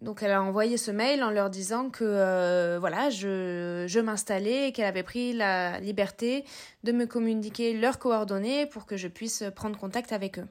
Donc 0.00 0.22
elle 0.22 0.30
a 0.30 0.42
envoyé 0.42 0.78
ce 0.78 0.90
mail 0.90 1.22
en 1.22 1.28
leur 1.30 1.50
disant 1.50 1.90
que 1.90 2.78
voilà, 2.78 3.10
je, 3.10 3.84
je 3.86 4.00
m'installais 4.00 4.68
et 4.68 4.72
qu'elle 4.72 4.86
avait 4.86 5.02
pris 5.02 5.34
la 5.34 5.78
liberté 5.80 6.46
de 6.84 6.92
me 6.92 7.04
communiquer 7.04 7.74
leurs 7.74 7.98
coordonnées 7.98 8.64
pour 8.64 8.86
que 8.86 8.96
je 8.96 9.08
puisse 9.08 9.44
prendre 9.54 9.78
contact 9.78 10.12
avec 10.12 10.38
eux. 10.38 10.46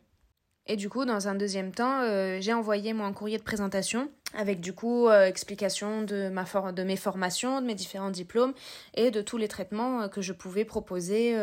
Et 0.72 0.76
du 0.76 0.88
coup, 0.88 1.04
dans 1.04 1.28
un 1.28 1.34
deuxième 1.34 1.74
temps, 1.74 2.02
euh, 2.04 2.38
j'ai 2.40 2.54
envoyé 2.54 2.94
mon 2.94 3.12
courrier 3.12 3.40
de 3.40 3.44
présentation 3.44 4.12
avec 4.36 4.62
du 4.62 4.72
coup 4.72 5.08
euh, 5.08 5.26
explication 5.26 6.04
de, 6.04 6.30
ma 6.30 6.46
de 6.72 6.84
mes 6.84 6.96
formations, 6.96 7.60
de 7.60 7.66
mes 7.66 7.74
différents 7.74 8.12
diplômes 8.12 8.54
et 8.94 9.10
de 9.10 9.24
tous 9.24 9.38
les 9.38 9.48
traitements 9.48 10.04
euh, 10.04 10.08
que 10.08 10.22
je 10.22 10.32
pouvais 10.32 10.66
proposer 10.66 11.36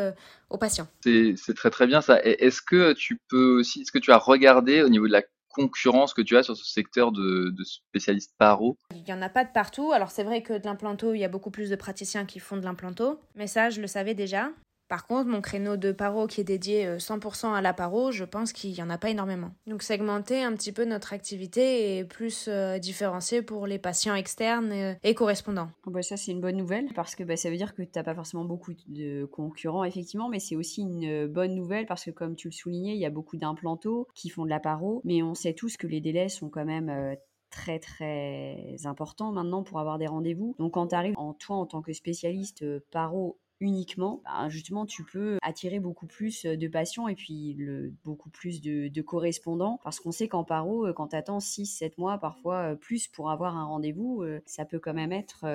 aux 0.49 0.57
patients. 0.57 0.87
C'est 1.01 1.35
très 1.55 1.69
très 1.69 1.87
bien 1.87 1.99
ça. 1.99 2.21
Est-ce 2.23 2.61
que 2.61 2.93
tu 2.93 3.19
peux 3.27 3.59
aussi, 3.59 3.81
est-ce 3.81 3.91
que 3.91 3.99
tu 3.99 4.13
as 4.13 4.17
regardé 4.17 4.81
au 4.81 4.87
niveau 4.87 5.07
de 5.07 5.11
la 5.11 5.23
concurrence 5.49 6.13
que 6.13 6.21
tu 6.21 6.37
as 6.37 6.43
sur 6.43 6.55
ce 6.55 6.63
secteur 6.63 7.11
de, 7.11 7.49
de 7.49 7.63
spécialistes 7.65 8.33
paro? 8.37 8.77
Il 8.95 9.03
n'y 9.03 9.11
en 9.11 9.21
a 9.21 9.27
pas 9.27 9.43
de 9.43 9.51
partout. 9.51 9.91
Alors 9.91 10.11
c'est 10.11 10.23
vrai 10.23 10.41
que 10.41 10.53
de 10.57 10.63
l'implanto, 10.63 11.13
il 11.13 11.19
y 11.19 11.25
a 11.25 11.29
beaucoup 11.29 11.51
plus 11.51 11.69
de 11.69 11.75
praticiens 11.75 12.23
qui 12.25 12.39
font 12.39 12.55
de 12.55 12.63
l'implanto, 12.63 13.19
mais 13.35 13.47
ça, 13.47 13.69
je 13.69 13.81
le 13.81 13.87
savais 13.87 14.13
déjà. 14.13 14.51
Par 14.87 15.05
contre, 15.05 15.29
mon 15.29 15.41
créneau 15.41 15.75
de 15.75 15.91
paro 15.91 16.27
qui 16.27 16.41
est 16.41 16.45
dédié 16.45 16.97
100% 16.97 17.47
euh, 17.47 17.49
à 17.53 17.61
la 17.61 17.73
paro, 17.73 18.11
je 18.11 18.23
pense 18.23 18.53
qu'il 18.53 18.71
n'y 18.71 18.81
en 18.81 18.89
a 18.89 18.97
pas 18.97 19.09
énormément. 19.09 19.51
Donc 19.65 19.83
segmenter 19.83 20.43
un 20.43 20.53
petit 20.53 20.71
peu 20.71 20.85
notre 20.85 21.11
activité 21.11 21.97
et 21.97 22.05
plus 22.05 22.47
euh, 22.47 22.79
différencier 22.79 23.41
pour 23.41 23.67
les 23.67 23.79
patients 23.79 24.15
externes 24.15 24.71
euh, 24.71 24.93
et, 25.03 25.13
correspondants. 25.13 25.69
Oh, 25.85 25.91
bah 25.91 26.01
ça 26.01 26.15
c'est 26.15 26.31
une 26.31 26.39
bonne 26.39 26.55
nouvelle 26.55 26.87
parce 26.95 27.15
que 27.15 27.23
bah, 27.23 27.35
ça 27.35 27.49
veut 27.49 27.57
dire 27.57 27.75
que 27.75 27.81
tu 27.81 27.89
n'as 27.95 28.03
pas 28.03 28.15
forcément 28.15 28.45
beaucoup 28.45 28.73
de 28.87 29.25
concurrents 29.25 29.83
effectivement, 29.83 30.29
mais 30.29 30.39
c'est 30.39 30.55
aussi 30.55 30.81
une 30.81 31.27
bonne 31.27 31.55
nouvelle 31.55 31.85
parce 31.85 32.05
que 32.05 32.11
comme 32.11 32.35
tu 32.35 32.47
le 32.47 32.53
soulignais, 32.53 32.93
il 32.93 32.99
y 32.99 33.05
a 33.05 33.09
beaucoup 33.09 33.35
d'implantos 33.35 34.07
qui 34.13 34.29
font 34.29 34.45
de 34.45 34.49
la 34.49 34.59
paro, 34.59 35.01
mais 35.03 35.21
on 35.21 35.33
sait 35.33 35.53
tous 35.53 35.75
que 35.75 35.87
les 35.87 35.99
délais 35.99 36.29
sont 36.29 36.49
quand 36.49 36.65
même 36.65 37.17
très 37.49 37.79
très 37.79 38.75
importants 38.85 39.31
maintenant 39.31 39.63
pour 39.63 39.79
avoir 39.79 39.97
des 39.97 40.07
rendez-vous. 40.07 40.55
Donc 40.59 40.73
quand 40.73 40.87
tu 40.87 40.95
arrives 40.95 41.17
en 41.17 41.33
toi 41.33 41.57
en 41.57 41.65
tant 41.65 41.81
que 41.81 41.93
spécialiste 41.93 42.63
paro 42.91 43.39
uniquement, 43.59 44.21
bah, 44.25 44.49
justement, 44.49 44.85
tu 44.85 45.03
peux 45.03 45.37
attirer 45.41 45.79
beaucoup 45.79 46.07
plus 46.07 46.45
de 46.45 46.67
patients 46.67 47.07
et 47.07 47.15
puis 47.15 47.57
beaucoup 48.03 48.29
plus 48.29 48.61
de, 48.61 49.01
correspondants. 49.01 49.79
Parce 49.83 49.99
qu'on 49.99 50.11
sait 50.11 50.27
qu'en 50.27 50.43
paro, 50.43 50.91
quand 50.93 51.09
tu 51.09 51.15
attends 51.15 51.39
6-7 51.39 51.93
mois, 51.97 52.17
parfois 52.17 52.75
plus 52.75 53.07
pour 53.07 53.31
avoir 53.31 53.57
un 53.57 53.65
rendez-vous, 53.65 54.23
ça 54.45 54.65
peut 54.65 54.79
quand 54.79 54.93
même 54.93 55.11
être 55.11 55.45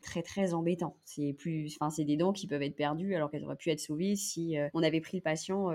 très 0.00 0.22
très 0.22 0.54
embêtant. 0.54 0.96
C'est 1.04 1.34
plus, 1.38 1.76
enfin, 1.80 1.90
c'est 1.90 2.04
des 2.04 2.16
dents 2.16 2.32
qui 2.32 2.46
peuvent 2.46 2.62
être 2.62 2.76
perdues 2.76 3.14
alors 3.14 3.30
qu'elles 3.30 3.44
auraient 3.44 3.56
pu 3.56 3.70
être 3.70 3.80
sauvées 3.80 4.16
si 4.16 4.56
on 4.74 4.82
avait 4.82 5.00
pris 5.00 5.16
le 5.18 5.22
patient 5.22 5.70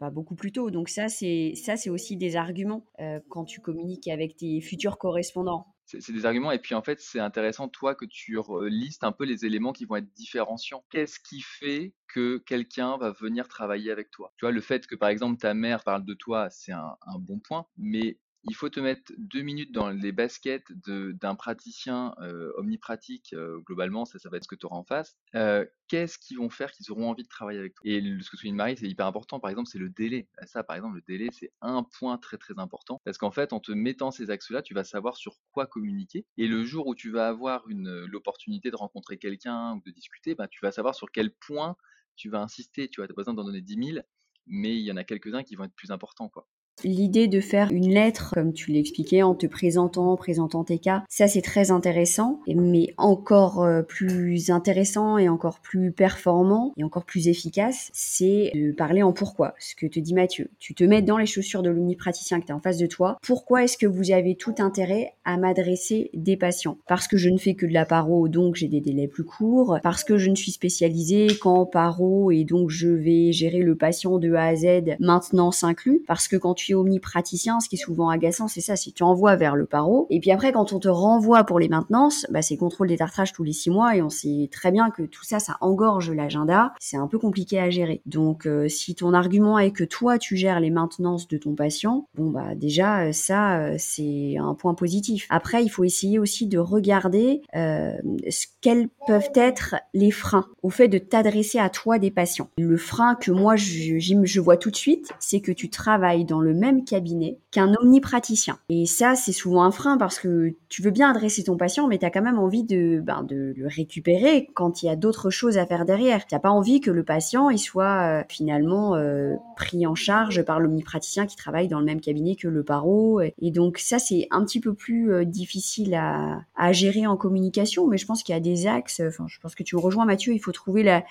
bah, 0.00 0.10
beaucoup 0.10 0.34
plus 0.34 0.52
tôt. 0.52 0.70
Donc 0.70 0.88
ça, 0.88 1.08
c'est 1.08 1.54
ça, 1.54 1.76
c'est 1.76 1.90
aussi 1.90 2.16
des 2.16 2.36
arguments 2.36 2.84
quand 3.28 3.44
tu 3.44 3.60
communiques 3.60 4.08
avec 4.08 4.36
tes 4.36 4.60
futurs 4.60 4.98
correspondants 4.98 5.71
c'est 5.84 6.12
des 6.12 6.26
arguments. 6.26 6.52
Et 6.52 6.58
puis 6.58 6.74
en 6.74 6.82
fait, 6.82 7.00
c'est 7.00 7.20
intéressant, 7.20 7.68
toi, 7.68 7.94
que 7.94 8.04
tu 8.04 8.38
listes 8.68 9.04
un 9.04 9.12
peu 9.12 9.24
les 9.24 9.44
éléments 9.44 9.72
qui 9.72 9.84
vont 9.84 9.96
être 9.96 10.12
différenciants. 10.12 10.84
Qu'est-ce 10.90 11.18
qui 11.20 11.40
fait 11.40 11.94
que 12.08 12.38
quelqu'un 12.38 12.96
va 12.98 13.10
venir 13.10 13.48
travailler 13.48 13.90
avec 13.90 14.10
toi? 14.10 14.32
Tu 14.36 14.44
vois, 14.44 14.52
le 14.52 14.60
fait 14.60 14.86
que 14.86 14.94
par 14.94 15.08
exemple 15.08 15.38
ta 15.40 15.54
mère 15.54 15.84
parle 15.84 16.04
de 16.04 16.14
toi, 16.14 16.48
c'est 16.50 16.72
un, 16.72 16.96
un 17.06 17.18
bon 17.18 17.38
point. 17.40 17.66
Mais 17.76 18.18
il 18.44 18.54
faut 18.54 18.68
te 18.68 18.80
mettre 18.80 19.12
deux 19.18 19.42
minutes 19.42 19.72
dans 19.72 19.90
les 19.90 20.12
baskets 20.12 20.72
d'un 20.86 21.34
praticien 21.34 22.14
euh, 22.20 22.52
omnipratique, 22.56 23.32
euh, 23.34 23.60
globalement, 23.60 24.04
ça, 24.04 24.18
ça 24.18 24.28
va 24.28 24.36
être 24.36 24.44
ce 24.44 24.48
que 24.48 24.56
tu 24.56 24.66
auras 24.66 24.76
en 24.76 24.84
face. 24.84 25.16
Euh, 25.34 25.64
qu'est-ce 25.88 26.18
qu'ils 26.18 26.38
vont 26.38 26.50
faire 26.50 26.72
qu'ils 26.72 26.90
auront 26.90 27.08
envie 27.08 27.22
de 27.22 27.28
travailler 27.28 27.60
avec 27.60 27.74
toi? 27.74 27.82
Et 27.88 28.00
ce 28.20 28.30
que 28.30 28.36
souligne 28.36 28.56
Marie, 28.56 28.76
c'est 28.76 28.88
hyper 28.88 29.06
important, 29.06 29.38
par 29.38 29.50
exemple, 29.50 29.68
c'est 29.70 29.78
le 29.78 29.90
délai. 29.90 30.28
Ça, 30.46 30.64
par 30.64 30.76
exemple, 30.76 30.96
le 30.96 31.02
délai, 31.06 31.28
c'est 31.32 31.52
un 31.60 31.84
point 31.84 32.18
très 32.18 32.36
très 32.36 32.58
important, 32.58 33.00
parce 33.04 33.18
qu'en 33.18 33.30
fait, 33.30 33.52
en 33.52 33.60
te 33.60 33.72
mettant 33.72 34.10
ces 34.10 34.30
axes-là, 34.30 34.62
tu 34.62 34.74
vas 34.74 34.84
savoir 34.84 35.16
sur 35.16 35.36
quoi 35.52 35.66
communiquer, 35.66 36.26
et 36.36 36.48
le 36.48 36.64
jour 36.64 36.86
où 36.88 36.94
tu 36.94 37.10
vas 37.10 37.28
avoir 37.28 37.64
l'opportunité 37.68 38.70
de 38.70 38.76
rencontrer 38.76 39.18
quelqu'un 39.18 39.74
ou 39.74 39.82
de 39.86 39.90
discuter, 39.92 40.34
ben, 40.34 40.48
tu 40.48 40.60
vas 40.62 40.72
savoir 40.72 40.94
sur 40.94 41.10
quel 41.12 41.32
point 41.32 41.76
tu 42.16 42.28
vas 42.28 42.40
insister, 42.40 42.88
tu 42.88 43.00
pas 43.00 43.06
besoin 43.16 43.34
d'en 43.34 43.44
donner 43.44 43.62
10 43.62 43.92
000, 43.94 44.06
mais 44.46 44.76
il 44.76 44.82
y 44.82 44.92
en 44.92 44.96
a 44.96 45.04
quelques-uns 45.04 45.42
qui 45.44 45.54
vont 45.54 45.64
être 45.64 45.74
plus 45.74 45.90
importants. 45.90 46.28
quoi. 46.28 46.48
L'idée 46.84 47.28
de 47.28 47.40
faire 47.40 47.70
une 47.70 47.92
lettre, 47.92 48.32
comme 48.34 48.52
tu 48.52 48.72
l'expliquais, 48.72 49.22
en 49.22 49.34
te 49.34 49.46
présentant, 49.46 50.16
présentant 50.16 50.64
tes 50.64 50.78
cas, 50.78 51.04
ça 51.08 51.28
c'est 51.28 51.42
très 51.42 51.70
intéressant, 51.70 52.40
mais 52.48 52.92
encore 52.96 53.62
euh, 53.62 53.82
plus 53.82 54.50
intéressant 54.50 55.18
et 55.18 55.28
encore 55.28 55.60
plus 55.60 55.92
performant 55.92 56.72
et 56.76 56.84
encore 56.84 57.04
plus 57.04 57.28
efficace, 57.28 57.90
c'est 57.92 58.50
de 58.54 58.72
parler 58.72 59.02
en 59.02 59.12
pourquoi. 59.12 59.54
Ce 59.58 59.74
que 59.74 59.86
te 59.86 60.00
dit 60.00 60.14
Mathieu. 60.14 60.50
Tu 60.58 60.74
te 60.74 60.84
mets 60.84 61.02
dans 61.02 61.18
les 61.18 61.26
chaussures 61.26 61.62
de 61.62 61.70
l'omnipraticien 61.70 62.40
que 62.40 62.46
tu 62.46 62.52
en 62.52 62.60
face 62.60 62.78
de 62.78 62.86
toi. 62.86 63.16
Pourquoi 63.22 63.64
est-ce 63.64 63.76
que 63.76 63.86
vous 63.86 64.10
avez 64.10 64.34
tout 64.34 64.54
intérêt 64.58 65.12
à 65.24 65.36
m'adresser 65.36 66.10
des 66.14 66.36
patients? 66.36 66.78
Parce 66.88 67.06
que 67.06 67.16
je 67.16 67.28
ne 67.28 67.38
fais 67.38 67.54
que 67.54 67.66
de 67.66 67.72
la 67.72 67.84
paro, 67.84 68.28
donc 68.28 68.56
j'ai 68.56 68.68
des 68.68 68.80
délais 68.80 69.08
plus 69.08 69.24
courts. 69.24 69.78
Parce 69.82 70.04
que 70.04 70.18
je 70.18 70.30
ne 70.30 70.36
suis 70.36 70.52
spécialisée 70.52 71.28
qu'en 71.40 71.64
paro 71.64 72.30
et 72.30 72.44
donc 72.44 72.70
je 72.70 72.88
vais 72.88 73.32
gérer 73.32 73.60
le 73.60 73.76
patient 73.76 74.18
de 74.18 74.32
A 74.32 74.46
à 74.46 74.56
Z 74.56 74.96
maintenance 74.98 75.64
inclus. 75.64 76.02
Parce 76.06 76.28
que 76.28 76.36
quand 76.36 76.54
tu 76.54 76.61
omnipraticien, 76.70 77.60
ce 77.60 77.68
qui 77.68 77.76
est 77.76 77.78
souvent 77.78 78.08
agaçant, 78.08 78.48
c'est 78.48 78.60
ça, 78.60 78.76
si 78.76 78.92
tu 78.92 79.02
envoies 79.02 79.36
vers 79.36 79.56
le 79.56 79.66
paro. 79.66 80.06
Et 80.10 80.20
puis 80.20 80.30
après, 80.30 80.52
quand 80.52 80.72
on 80.72 80.78
te 80.78 80.88
renvoie 80.88 81.44
pour 81.44 81.58
les 81.58 81.68
maintenances, 81.68 82.26
bah, 82.30 82.42
c'est 82.42 82.56
contrôle 82.56 82.88
des 82.88 82.96
tartrages 82.96 83.32
tous 83.32 83.44
les 83.44 83.52
six 83.52 83.70
mois 83.70 83.96
et 83.96 84.02
on 84.02 84.08
sait 84.08 84.48
très 84.52 84.70
bien 84.70 84.90
que 84.90 85.02
tout 85.02 85.24
ça, 85.24 85.38
ça 85.38 85.56
engorge 85.60 86.10
l'agenda. 86.10 86.72
C'est 86.80 86.96
un 86.96 87.06
peu 87.06 87.18
compliqué 87.18 87.58
à 87.58 87.70
gérer. 87.70 88.02
Donc, 88.06 88.46
euh, 88.46 88.68
si 88.68 88.94
ton 88.94 89.14
argument 89.14 89.58
est 89.58 89.72
que 89.72 89.84
toi, 89.84 90.18
tu 90.18 90.36
gères 90.36 90.60
les 90.60 90.70
maintenances 90.70 91.28
de 91.28 91.38
ton 91.38 91.54
patient, 91.54 92.08
bon, 92.14 92.30
bah, 92.30 92.54
déjà, 92.54 93.06
euh, 93.06 93.12
ça, 93.12 93.58
euh, 93.58 93.74
c'est 93.78 94.36
un 94.38 94.54
point 94.54 94.74
positif. 94.74 95.26
Après, 95.30 95.64
il 95.64 95.68
faut 95.68 95.84
essayer 95.84 96.18
aussi 96.18 96.46
de 96.46 96.58
regarder 96.58 97.42
ce 97.52 98.46
quels 98.60 98.88
peuvent 99.06 99.30
être 99.34 99.74
les 99.92 100.10
freins 100.10 100.46
au 100.62 100.70
fait 100.70 100.88
de 100.88 100.98
t'adresser 100.98 101.58
à 101.58 101.68
toi 101.68 101.98
des 101.98 102.10
patients. 102.10 102.48
Le 102.56 102.76
frein 102.76 103.16
que 103.16 103.32
moi, 103.32 103.56
je 103.56 104.40
vois 104.40 104.56
tout 104.56 104.70
de 104.70 104.76
suite, 104.76 105.12
c'est 105.18 105.40
que 105.40 105.52
tu 105.52 105.68
travailles 105.68 106.24
dans 106.24 106.40
le 106.40 106.51
même 106.52 106.84
cabinet 106.84 107.38
qu'un 107.50 107.74
omnipraticien. 107.74 108.58
Et 108.68 108.86
ça, 108.86 109.14
c'est 109.14 109.32
souvent 109.32 109.64
un 109.64 109.70
frein 109.70 109.98
parce 109.98 110.18
que 110.18 110.54
tu 110.68 110.82
veux 110.82 110.90
bien 110.90 111.10
adresser 111.10 111.44
ton 111.44 111.56
patient, 111.56 111.86
mais 111.88 111.98
tu 111.98 112.06
as 112.06 112.10
quand 112.10 112.22
même 112.22 112.38
envie 112.38 112.64
de, 112.64 113.00
ben, 113.00 113.22
de 113.22 113.52
le 113.56 113.66
récupérer 113.66 114.48
quand 114.54 114.82
il 114.82 114.86
y 114.86 114.88
a 114.88 114.96
d'autres 114.96 115.30
choses 115.30 115.58
à 115.58 115.66
faire 115.66 115.84
derrière. 115.84 116.26
Tu 116.26 116.34
n'as 116.34 116.40
pas 116.40 116.50
envie 116.50 116.80
que 116.80 116.90
le 116.90 117.04
patient 117.04 117.50
il 117.50 117.58
soit 117.58 118.20
euh, 118.20 118.24
finalement 118.28 118.94
euh, 118.94 119.34
pris 119.56 119.86
en 119.86 119.94
charge 119.94 120.42
par 120.44 120.60
l'omnipraticien 120.60 121.26
qui 121.26 121.36
travaille 121.36 121.68
dans 121.68 121.78
le 121.78 121.84
même 121.84 122.00
cabinet 122.00 122.36
que 122.36 122.48
le 122.48 122.62
paro. 122.62 123.20
Et 123.20 123.50
donc 123.50 123.78
ça, 123.78 123.98
c'est 123.98 124.26
un 124.30 124.44
petit 124.44 124.60
peu 124.60 124.74
plus 124.74 125.12
euh, 125.12 125.24
difficile 125.24 125.94
à, 125.94 126.72
gérer 126.72 127.06
en 127.06 127.16
communication, 127.16 127.86
mais 127.86 127.98
je 127.98 128.06
pense 128.06 128.22
qu'il 128.22 128.34
y 128.34 128.36
a 128.36 128.40
des 128.40 128.66
axes. 128.66 129.02
Enfin, 129.06 129.26
je 129.28 129.38
pense 129.40 129.54
que 129.54 129.62
tu 129.62 129.76
rejoins, 129.76 130.06
Mathieu. 130.06 130.32
Il 130.32 130.38
faut 130.38 130.52
trouver 130.52 130.82
la 130.82 131.04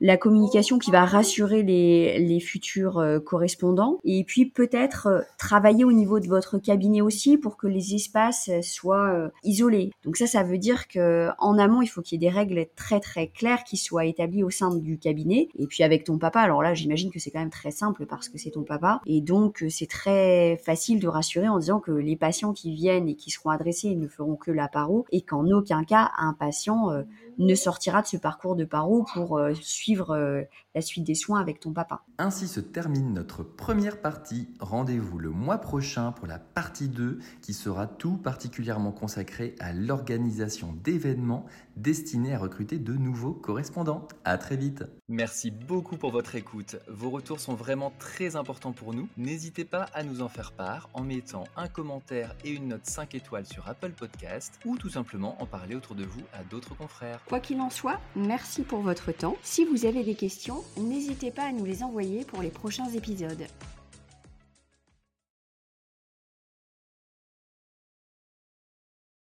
la 0.00 0.16
communication 0.16 0.78
qui 0.78 0.90
va 0.90 1.04
rassurer 1.04 1.62
les, 1.62 2.18
les 2.18 2.40
futurs 2.40 2.98
euh, 2.98 3.18
correspondants 3.18 3.98
et 4.04 4.24
puis 4.24 4.46
peut-être 4.46 5.06
euh, 5.08 5.20
travailler 5.38 5.84
au 5.84 5.92
niveau 5.92 6.20
de 6.20 6.28
votre 6.28 6.58
cabinet 6.58 7.00
aussi 7.00 7.36
pour 7.36 7.56
que 7.56 7.66
les 7.66 7.94
espaces 7.94 8.48
euh, 8.48 8.62
soient 8.62 9.30
isolés. 9.42 9.90
Donc 10.04 10.16
ça, 10.16 10.26
ça 10.26 10.42
veut 10.42 10.58
dire 10.58 10.88
que 10.88 11.28
en 11.38 11.58
amont, 11.58 11.82
il 11.82 11.86
faut 11.86 12.02
qu'il 12.02 12.20
y 12.20 12.26
ait 12.26 12.30
des 12.30 12.34
règles 12.34 12.66
très 12.76 13.00
très 13.00 13.28
claires 13.28 13.64
qui 13.64 13.76
soient 13.76 14.04
établies 14.04 14.42
au 14.42 14.50
sein 14.50 14.74
du 14.74 14.98
cabinet 14.98 15.48
et 15.58 15.66
puis 15.66 15.82
avec 15.82 16.04
ton 16.04 16.18
papa. 16.18 16.40
Alors 16.40 16.62
là, 16.62 16.74
j'imagine 16.74 17.10
que 17.10 17.18
c'est 17.18 17.30
quand 17.30 17.40
même 17.40 17.50
très 17.50 17.70
simple 17.70 18.06
parce 18.06 18.28
que 18.28 18.38
c'est 18.38 18.50
ton 18.50 18.62
papa 18.62 19.00
et 19.06 19.20
donc 19.20 19.64
c'est 19.68 19.88
très 19.88 20.60
facile 20.64 21.00
de 21.00 21.08
rassurer 21.08 21.48
en 21.48 21.58
disant 21.58 21.80
que 21.80 21.92
les 21.92 22.16
patients 22.16 22.52
qui 22.52 22.72
viennent 22.72 23.08
et 23.08 23.14
qui 23.14 23.30
seront 23.30 23.50
adressés 23.50 23.94
ne 23.94 24.08
feront 24.08 24.36
que 24.36 24.50
la 24.50 24.68
paro 24.68 25.06
et 25.10 25.22
qu'en 25.22 25.50
aucun 25.50 25.84
cas 25.84 26.10
un 26.18 26.34
patient 26.34 26.90
ne 27.38 27.54
sortira 27.54 28.02
de 28.02 28.06
ce 28.06 28.16
parcours 28.16 28.56
de 28.56 28.64
paro 28.64 29.04
pour 29.14 29.40
suivre 29.60 29.87
suivre 29.88 30.46
la 30.78 30.82
suite 30.82 31.02
des 31.02 31.16
soins 31.16 31.40
avec 31.40 31.58
ton 31.58 31.72
papa. 31.72 32.04
Ainsi 32.18 32.46
se 32.46 32.60
termine 32.60 33.12
notre 33.12 33.42
première 33.42 34.00
partie. 34.00 34.48
Rendez-vous 34.60 35.18
le 35.18 35.30
mois 35.30 35.58
prochain 35.58 36.12
pour 36.12 36.28
la 36.28 36.38
partie 36.38 36.88
2 36.88 37.18
qui 37.42 37.52
sera 37.52 37.88
tout 37.88 38.16
particulièrement 38.16 38.92
consacrée 38.92 39.56
à 39.58 39.72
l'organisation 39.72 40.76
d'événements 40.84 41.46
destinés 41.76 42.34
à 42.34 42.38
recruter 42.38 42.78
de 42.78 42.92
nouveaux 42.92 43.32
correspondants. 43.32 44.06
À 44.24 44.38
très 44.38 44.56
vite. 44.56 44.84
Merci 45.08 45.50
beaucoup 45.50 45.96
pour 45.96 46.12
votre 46.12 46.36
écoute. 46.36 46.76
Vos 46.86 47.10
retours 47.10 47.40
sont 47.40 47.54
vraiment 47.54 47.92
très 47.98 48.36
importants 48.36 48.72
pour 48.72 48.94
nous. 48.94 49.08
N'hésitez 49.16 49.64
pas 49.64 49.86
à 49.94 50.04
nous 50.04 50.22
en 50.22 50.28
faire 50.28 50.52
part 50.52 50.90
en 50.94 51.02
mettant 51.02 51.44
un 51.56 51.66
commentaire 51.66 52.36
et 52.44 52.50
une 52.50 52.68
note 52.68 52.86
5 52.86 53.16
étoiles 53.16 53.46
sur 53.46 53.68
Apple 53.68 53.90
Podcast 53.90 54.60
ou 54.64 54.76
tout 54.76 54.90
simplement 54.90 55.42
en 55.42 55.46
parler 55.46 55.74
autour 55.74 55.96
de 55.96 56.04
vous 56.04 56.22
à 56.32 56.44
d'autres 56.44 56.76
confrères. 56.76 57.20
Quoi 57.26 57.40
qu'il 57.40 57.60
en 57.60 57.70
soit, 57.70 57.98
merci 58.14 58.62
pour 58.62 58.80
votre 58.80 59.10
temps. 59.10 59.36
Si 59.42 59.64
vous 59.64 59.86
avez 59.86 60.04
des 60.04 60.14
questions, 60.14 60.62
n'hésitez 60.76 61.30
pas 61.30 61.44
à 61.44 61.52
nous 61.52 61.64
les 61.64 61.82
envoyer 61.82 62.24
pour 62.24 62.42
les 62.42 62.50
prochains 62.50 62.88
épisodes. 62.90 63.46